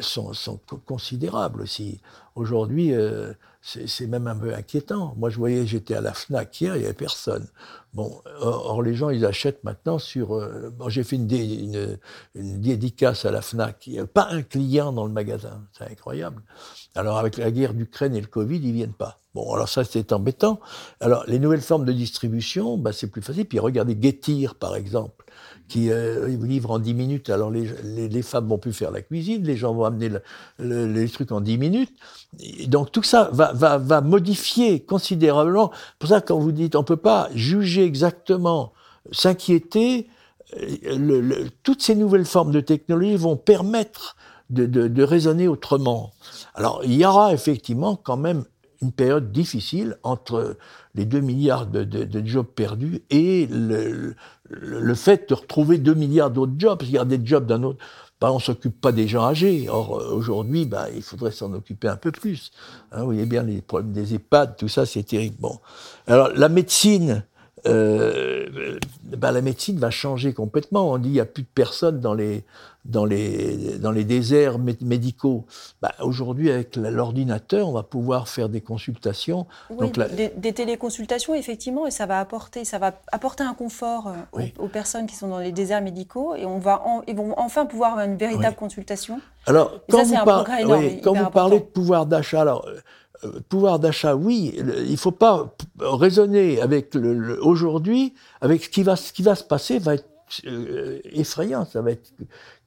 sont, 0.00 0.32
sont 0.32 0.60
considérables 0.86 1.62
aussi. 1.62 2.00
Aujourd'hui, 2.34 2.94
euh, 2.94 3.32
c'est 3.62 4.06
même 4.06 4.26
un 4.26 4.34
peu 4.34 4.54
inquiétant. 4.54 5.14
Moi, 5.16 5.30
je 5.30 5.36
voyais, 5.36 5.66
j'étais 5.66 5.94
à 5.94 6.00
la 6.00 6.12
FNAC 6.12 6.60
hier, 6.60 6.76
il 6.76 6.80
n'y 6.80 6.84
avait 6.84 6.94
personne. 6.94 7.46
Bon, 7.92 8.22
or, 8.40 8.82
les 8.82 8.94
gens, 8.94 9.10
ils 9.10 9.26
achètent 9.26 9.62
maintenant 9.64 9.98
sur... 9.98 10.34
Euh, 10.34 10.70
bon, 10.70 10.88
j'ai 10.88 11.04
fait 11.04 11.16
une, 11.16 11.98
dédicace 12.34 13.26
à 13.26 13.30
la 13.30 13.42
FNAC. 13.42 13.86
Il 13.86 13.92
n'y 13.92 13.98
a 13.98 14.06
pas 14.06 14.28
un 14.30 14.42
client 14.42 14.92
dans 14.92 15.04
le 15.04 15.12
magasin. 15.12 15.66
C'est 15.76 15.90
incroyable. 15.90 16.42
Alors, 16.94 17.18
avec 17.18 17.36
la 17.36 17.50
guerre 17.50 17.74
d'Ukraine 17.74 18.16
et 18.16 18.20
le 18.20 18.26
Covid, 18.26 18.56
ils 18.56 18.72
viennent 18.72 18.94
pas. 18.94 19.18
Bon, 19.34 19.52
alors 19.52 19.68
ça, 19.68 19.84
c'est 19.84 20.12
embêtant. 20.12 20.58
Alors, 21.00 21.24
les 21.26 21.38
nouvelles 21.38 21.60
formes 21.60 21.84
de 21.84 21.92
distribution, 21.92 22.78
bah, 22.78 22.92
c'est 22.92 23.08
plus 23.08 23.22
facile. 23.22 23.44
Puis 23.44 23.58
regardez 23.58 23.96
Getir, 24.00 24.54
par 24.54 24.74
exemple 24.74 25.22
qui 25.68 25.90
euh, 25.90 26.28
livre 26.28 26.70
en 26.70 26.78
10 26.78 26.94
minutes. 26.94 27.30
Alors 27.30 27.50
les, 27.50 27.68
les, 28.08 28.22
femmes 28.22 28.48
vont 28.48 28.58
plus 28.58 28.72
faire 28.72 28.90
la 28.90 29.02
cuisine, 29.02 29.44
les 29.44 29.56
gens 29.56 29.74
vont 29.74 29.84
amener 29.84 30.10
les 30.58 31.08
trucs 31.08 31.32
en 31.32 31.40
10 31.40 31.58
minutes. 31.58 31.92
donc 32.66 32.92
tout 32.92 33.02
ça 33.02 33.30
va, 33.32 33.52
va, 33.52 33.78
va 33.78 34.00
modifier 34.00 34.80
considérablement. 34.80 35.70
Pour 35.98 36.08
ça, 36.08 36.20
quand 36.20 36.38
vous 36.38 36.52
dites 36.52 36.76
on 36.76 36.84
peut 36.84 36.96
pas 36.96 37.28
juger 37.34 37.84
exactement, 37.84 38.72
s'inquiéter, 39.10 40.08
euh, 40.60 41.46
toutes 41.62 41.82
ces 41.82 41.94
nouvelles 41.94 42.26
formes 42.26 42.52
de 42.52 42.60
technologie 42.60 43.16
vont 43.16 43.36
permettre 43.36 44.16
de, 44.50 44.66
de 44.66 45.02
raisonner 45.02 45.48
autrement. 45.48 46.12
Alors 46.54 46.82
il 46.84 46.92
y 46.92 47.06
aura 47.06 47.32
effectivement 47.32 47.96
quand 47.96 48.18
même 48.18 48.44
une 48.82 48.92
période 48.92 49.32
difficile 49.32 49.96
entre 50.02 50.56
les 50.94 51.04
2 51.04 51.20
milliards 51.20 51.66
de, 51.66 51.84
de, 51.84 52.04
de 52.04 52.26
jobs 52.26 52.46
perdus 52.46 53.02
et 53.10 53.46
le, 53.46 54.14
le, 54.50 54.94
fait 54.94 55.28
de 55.28 55.34
retrouver 55.34 55.78
2 55.78 55.94
milliards 55.94 56.30
d'autres 56.30 56.52
jobs, 56.58 56.78
qu'il 56.78 56.90
y 56.90 56.98
a 56.98 57.04
des 57.04 57.20
jobs 57.24 57.46
d'un 57.46 57.62
autre. 57.62 57.78
Bah, 58.20 58.30
on 58.32 58.38
s'occupe 58.38 58.80
pas 58.80 58.92
des 58.92 59.08
gens 59.08 59.24
âgés. 59.24 59.68
Or, 59.68 59.98
euh, 59.98 60.12
aujourd'hui, 60.12 60.64
bah, 60.64 60.86
il 60.94 61.02
faudrait 61.02 61.32
s'en 61.32 61.52
occuper 61.54 61.88
un 61.88 61.96
peu 61.96 62.12
plus. 62.12 62.52
Hein, 62.92 63.00
vous 63.00 63.06
voyez 63.06 63.26
bien 63.26 63.42
les 63.42 63.60
problèmes 63.62 63.92
des 63.92 64.14
EHPAD, 64.14 64.56
tout 64.56 64.68
ça, 64.68 64.86
c'est 64.86 65.02
terrible. 65.02 65.36
Bon. 65.40 65.58
Alors, 66.06 66.28
la 66.34 66.48
médecine, 66.48 67.24
euh, 67.66 68.78
bah, 69.04 69.30
la 69.30 69.40
médecine 69.40 69.78
va 69.78 69.90
changer 69.90 70.32
complètement. 70.32 70.90
On 70.90 70.98
dit 70.98 71.10
il 71.10 71.12
n'y 71.12 71.20
a 71.20 71.24
plus 71.24 71.42
de 71.42 71.48
personnes 71.54 72.00
dans 72.00 72.14
les, 72.14 72.44
dans 72.84 73.04
les, 73.04 73.78
dans 73.78 73.92
les 73.92 74.04
déserts 74.04 74.58
médicaux. 74.58 75.44
Bah, 75.80 75.92
Aujourd'hui, 76.00 76.50
avec 76.50 76.76
l'ordinateur, 76.76 77.68
on 77.68 77.72
va 77.72 77.82
pouvoir 77.82 78.28
faire 78.28 78.48
des 78.48 78.60
consultations. 78.60 79.46
Oui, 79.70 79.90
Donc, 79.92 79.98
des, 80.36 80.52
téléconsultations, 80.52 81.34
effectivement, 81.34 81.86
et 81.86 81.90
ça 81.90 82.06
va 82.06 82.18
apporter, 82.18 82.64
ça 82.64 82.78
va 82.78 82.92
apporter 83.12 83.44
un 83.44 83.54
confort 83.54 84.12
euh, 84.36 84.46
aux, 84.58 84.68
personnes 84.68 85.06
qui 85.06 85.14
sont 85.14 85.28
dans 85.28 85.38
les 85.38 85.52
déserts 85.52 85.82
médicaux, 85.82 86.34
et 86.34 86.44
on 86.44 86.58
va 86.58 86.82
ils 87.06 87.14
vont 87.14 87.34
enfin 87.36 87.66
pouvoir 87.66 87.92
avoir 87.92 88.06
une 88.06 88.16
véritable 88.16 88.56
consultation. 88.56 89.20
Alors, 89.46 89.80
quand, 89.90 90.02
vous, 90.02 90.14
quand 91.02 91.14
vous 91.14 91.30
parlez 91.30 91.60
de 91.60 91.64
pouvoir 91.64 92.06
d'achat, 92.06 92.40
alors 92.40 92.66
pouvoir 93.48 93.78
d'achat, 93.78 94.14
oui, 94.14 94.54
il 94.56 94.90
ne 94.90 94.96
faut 94.96 95.12
pas 95.12 95.54
raisonner 95.78 96.60
avec 96.60 96.94
le, 96.94 97.42
aujourd'hui, 97.44 98.14
avec 98.40 98.64
ce 98.64 98.68
qui 98.68 98.82
va, 98.82 98.96
ce 98.96 99.12
qui 99.12 99.22
va 99.22 99.34
se 99.34 99.44
passer 99.44 99.78
va 99.78 99.94
être 99.94 100.08
euh, 100.46 100.98
effrayant. 101.04 101.64
Ça 101.64 101.82
va 101.82 101.92
être 101.92 102.12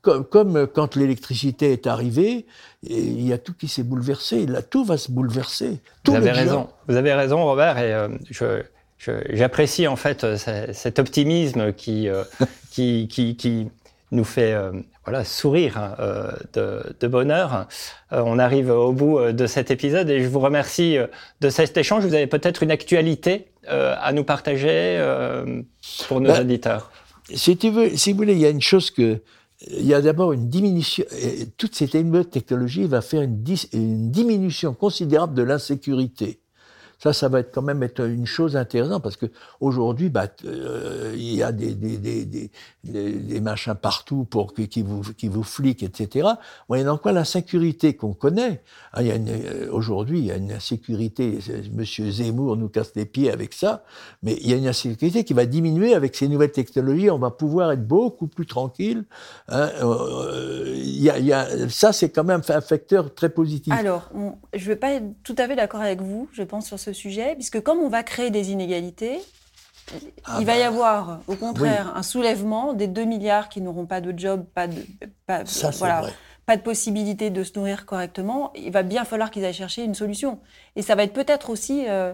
comme, 0.02 0.68
quand 0.68 0.96
l'électricité 0.96 1.72
est 1.72 1.88
arrivée, 1.88 2.46
il 2.84 3.26
y 3.26 3.34
a 3.34 3.40
tout 3.40 3.54
qui 3.54 3.68
s'est 3.68 3.84
bouleversé. 3.84 4.46
Là, 4.46 4.62
tout 4.62 4.86
va 4.86 4.98
se 4.98 5.12
bouleverser. 5.12 5.80
Vous 6.06 6.16
avez 6.16 6.32
raison. 6.32 6.70
Vous 6.88 6.96
avez 6.96 7.14
raison, 7.14 7.44
Robert. 7.44 7.80
Et 7.80 7.92
euh, 7.92 8.62
j'apprécie 9.30 9.88
en 9.88 9.96
fait 9.96 10.26
cet 10.74 11.00
optimisme 11.00 11.74
qui, 11.74 12.08
qui, 12.72 13.08
qui, 13.08 13.36
qui, 13.36 13.68
nous 14.12 14.24
fait 14.24 14.56
voilà, 15.06 15.24
sourire 15.24 15.78
hein, 15.78 15.96
euh, 16.00 16.32
de, 16.54 16.96
de, 17.00 17.08
bonheur. 17.08 17.68
Euh, 18.12 18.24
on 18.26 18.40
arrive 18.40 18.72
au 18.72 18.92
bout 18.92 19.20
euh, 19.20 19.34
de 19.34 19.46
cet 19.46 19.70
épisode 19.70 20.10
et 20.10 20.24
je 20.24 20.28
vous 20.28 20.40
remercie 20.40 20.98
de 21.42 21.50
cet 21.50 21.78
échange. 21.78 22.06
Vous 22.06 22.14
avez 22.14 22.28
peut-être 22.28 22.64
une 22.64 22.72
actualité 22.72 23.48
à 23.68 24.12
nous 24.14 24.24
partager 24.24 25.04
pour 26.08 26.22
nos 26.22 26.30
bah, 26.30 26.42
auditeurs. 26.42 26.92
Si, 27.34 27.58
tu 27.58 27.72
veux, 27.72 27.98
si 27.98 28.12
vous 28.12 28.18
voulez, 28.18 28.34
il 28.34 28.40
y 28.40 28.46
a 28.46 28.50
une 28.50 28.62
chose 28.62 28.92
que 28.92 29.22
il 29.68 29.86
y 29.86 29.94
a 29.96 30.02
d'abord 30.02 30.34
une 30.34 30.50
diminution. 30.50 31.06
Toute 31.58 31.74
cette 31.74 31.96
technologie 32.30 32.86
va 32.86 33.02
faire 33.02 33.22
une, 33.24 33.44
une 33.74 34.12
diminution 34.12 34.76
considérable 34.76 35.34
de 35.34 35.42
l'insécurité. 35.42 36.42
Ça, 37.00 37.14
ça 37.14 37.30
va 37.30 37.40
être 37.40 37.54
quand 37.54 37.62
même 37.62 37.84
être 37.84 38.06
une 38.06 38.26
chose 38.26 38.56
intéressante 38.56 39.04
parce 39.04 39.18
que 39.18 39.28
aujourd'hui, 39.60 40.10
bah, 40.10 40.28
euh, 40.46 41.14
il 41.16 41.36
y 41.36 41.44
a 41.44 41.52
des, 41.52 41.76
des, 41.76 41.98
des, 41.98 42.50
des, 42.84 43.42
machins 43.42 43.76
partout 43.76 44.26
pour 44.26 44.54
qui 44.54 44.82
vous 44.82 45.02
qui 45.14 45.28
vous 45.28 45.44
fliquent, 45.44 45.84
etc. 45.84 46.30
Moyennant 46.70 46.98
quoi, 46.98 47.12
l'insécurité 47.12 47.96
qu'on 47.96 48.14
connaît, 48.14 48.64
hein, 48.94 49.02
il 49.02 49.08
y 49.08 49.12
a 49.12 49.16
euh, 49.16 49.70
aujourd'hui, 49.72 50.20
il 50.20 50.26
y 50.26 50.32
a 50.32 50.38
une 50.38 50.52
insécurité. 50.52 51.40
Monsieur 51.74 52.10
Zemmour 52.10 52.58
nous 52.58 52.70
casse 52.70 52.94
les 52.96 53.06
pieds 53.06 53.32
avec 53.32 53.54
ça, 53.54 53.84
mais 54.24 54.38
il 54.42 54.50
y 54.50 54.54
a 54.54 54.58
une 54.58 54.68
insécurité 54.68 55.24
qui 55.24 55.34
va 55.34 55.46
diminuer 55.46 55.94
avec 55.94 56.16
ces 56.16 56.28
nouvelles 56.28 56.52
technologies. 56.52 57.10
On 57.10 57.20
va 57.20 57.32
pouvoir 57.32 57.72
être 57.72 57.86
beaucoup 57.86 58.28
plus 58.28 58.46
tranquille. 58.46 59.06
Hein, 59.50 59.70
euh, 59.82 61.68
ça, 61.70 61.94
c'est 61.94 62.10
quand 62.10 62.24
même 62.24 62.42
un 62.48 62.62
facteur 62.62 63.14
très 63.14 63.30
positif. 63.30 63.74
Alors, 63.74 64.10
je 64.54 64.64
ne 64.64 64.66
vais 64.66 64.76
pas 64.76 64.92
être 64.92 65.06
tout 65.24 65.36
à 65.38 65.48
fait 65.48 65.56
d'accord 65.56 65.82
avec 65.82 66.02
vous. 66.02 66.30
Je 66.32 66.44
pense 66.44 66.68
sur 66.68 66.80
ce 66.80 66.85
sujet, 66.94 67.36
puisque 67.36 67.62
comme 67.62 67.80
on 67.80 67.90
va 67.90 68.04
créer 68.04 68.32
des 68.32 68.52
inégalités, 68.52 69.20
ah 70.24 70.38
il 70.40 70.46
va 70.46 70.56
y 70.56 70.60
bah, 70.60 70.68
avoir, 70.68 71.20
au 71.28 71.36
contraire, 71.36 71.94
un 71.96 72.04
soulèvement 72.04 72.74
des 72.74 72.88
2 72.88 73.04
milliards 73.06 73.50
qui 73.50 73.62
n'auront 73.62 73.86
pas 73.86 74.02
de 74.02 74.18
job, 74.18 74.46
pas 74.54 74.68
de, 74.68 74.84
pas, 75.28 75.44
voilà, 75.78 76.08
pas 76.46 76.58
de 76.58 76.62
possibilité 76.62 77.30
de 77.30 77.44
se 77.44 77.58
nourrir 77.58 77.86
correctement. 77.86 78.52
Il 78.56 78.72
va 78.72 78.84
bien 78.84 79.06
falloir 79.06 79.30
qu'ils 79.32 79.46
aillent 79.46 79.54
chercher 79.54 79.84
une 79.84 79.96
solution. 79.96 80.40
Et 80.76 80.82
ça 80.82 80.96
va 80.96 81.04
être 81.04 81.14
peut-être 81.14 81.50
aussi. 81.50 81.86
Euh, 81.88 82.14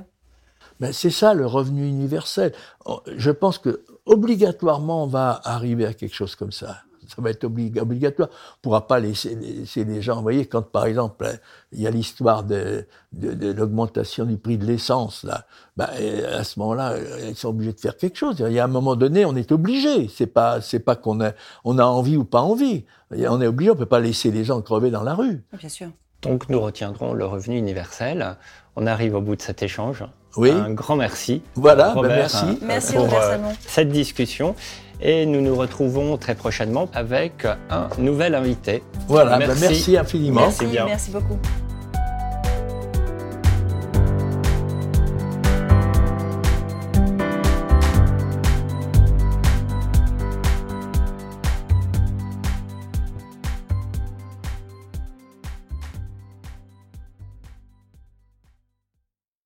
ben, 0.80 0.92
c'est 0.92 1.12
ça 1.12 1.34
le 1.34 1.46
revenu 1.46 1.88
universel. 1.88 2.54
Je 3.16 3.32
pense 3.32 3.58
que 3.58 3.86
obligatoirement 4.06 5.04
on 5.04 5.08
va 5.08 5.40
arriver 5.44 5.86
à 5.86 5.94
quelque 5.94 6.16
chose 6.16 6.36
comme 6.36 6.52
ça 6.52 6.82
ça 7.14 7.22
va 7.22 7.30
être 7.30 7.44
obligatoire. 7.44 8.30
On 8.32 8.34
ne 8.34 8.62
pourra 8.62 8.88
pas 8.88 9.00
laisser, 9.00 9.36
les 9.36 10.02
gens. 10.02 10.16
Vous 10.16 10.22
voyez, 10.22 10.46
quand 10.46 10.62
par 10.62 10.86
exemple, 10.86 11.40
il 11.72 11.82
y 11.82 11.88
a 11.88 11.92
l'histoire 11.92 12.44
de, 12.44 12.86
de, 13.14 13.52
l'augmentation 13.52 14.26
du 14.26 14.38
prix 14.38 14.58
de 14.58 14.66
l'essence, 14.66 15.24
là, 15.24 15.46
bah, 15.76 15.90
à 16.34 16.44
ce 16.44 16.60
moment-là, 16.60 16.96
ils 17.28 17.36
sont 17.36 17.50
obligés 17.50 17.74
de 17.74 17.80
faire 17.80 17.98
quelque 17.98 18.18
chose. 18.18 18.44
Il 18.46 18.54
y 18.54 18.60
a 18.60 18.64
un 18.64 18.68
moment 18.68 18.96
donné, 18.96 19.26
on 19.26 19.36
est 19.36 19.52
obligé. 19.52 20.08
C'est 20.08 20.28
pas, 20.28 20.62
c'est 20.62 20.80
pas 20.80 20.96
qu'on 20.96 21.22
a, 21.22 21.32
on 21.66 21.78
a 21.78 21.84
envie 21.84 22.18
ou 22.18 22.24
pas 22.24 22.42
envie. 22.42 22.86
On 23.12 23.42
est 23.42 23.48
obligé, 23.48 23.72
on 23.72 23.76
peut 23.76 23.86
pas 23.86 24.00
laisser 24.00 24.32
les 24.32 24.44
gens 24.44 24.62
crever 24.62 24.92
dans 24.92 25.04
la 25.04 25.16
rue. 25.16 25.44
Bien 25.58 25.70
sûr. 25.70 25.88
Donc 26.22 26.50
nous 26.50 26.62
retiendrons 26.62 27.14
le 27.14 27.26
revenu 27.26 27.58
universel. 27.58 28.38
On 28.76 28.88
arrive 28.88 29.16
au 29.16 29.22
bout 29.22 29.36
de 29.36 29.42
cet 29.42 29.64
échange. 29.64 30.06
Oui. 30.38 30.52
Un 30.52 30.72
grand 30.72 30.96
merci. 30.96 31.42
Voilà, 31.56 31.94
ben 31.94 32.08
merci. 32.08 32.60
merci 32.62 32.94
pour 32.94 33.14
euh, 33.14 33.38
cette 33.68 33.90
discussion 33.90 34.56
et 35.02 35.26
nous 35.26 35.42
nous 35.42 35.56
retrouvons 35.56 36.18
très 36.18 36.36
prochainement 36.36 36.88
avec 36.94 37.46
un 37.70 37.88
nouvel 37.98 38.36
invité. 38.36 38.84
Voilà, 39.08 39.38
merci, 39.38 39.54
ben 39.62 39.70
merci 39.70 39.98
infiniment. 39.98 40.42
Merci, 40.42 40.66
merci 40.86 41.12
beaucoup. 41.12 41.38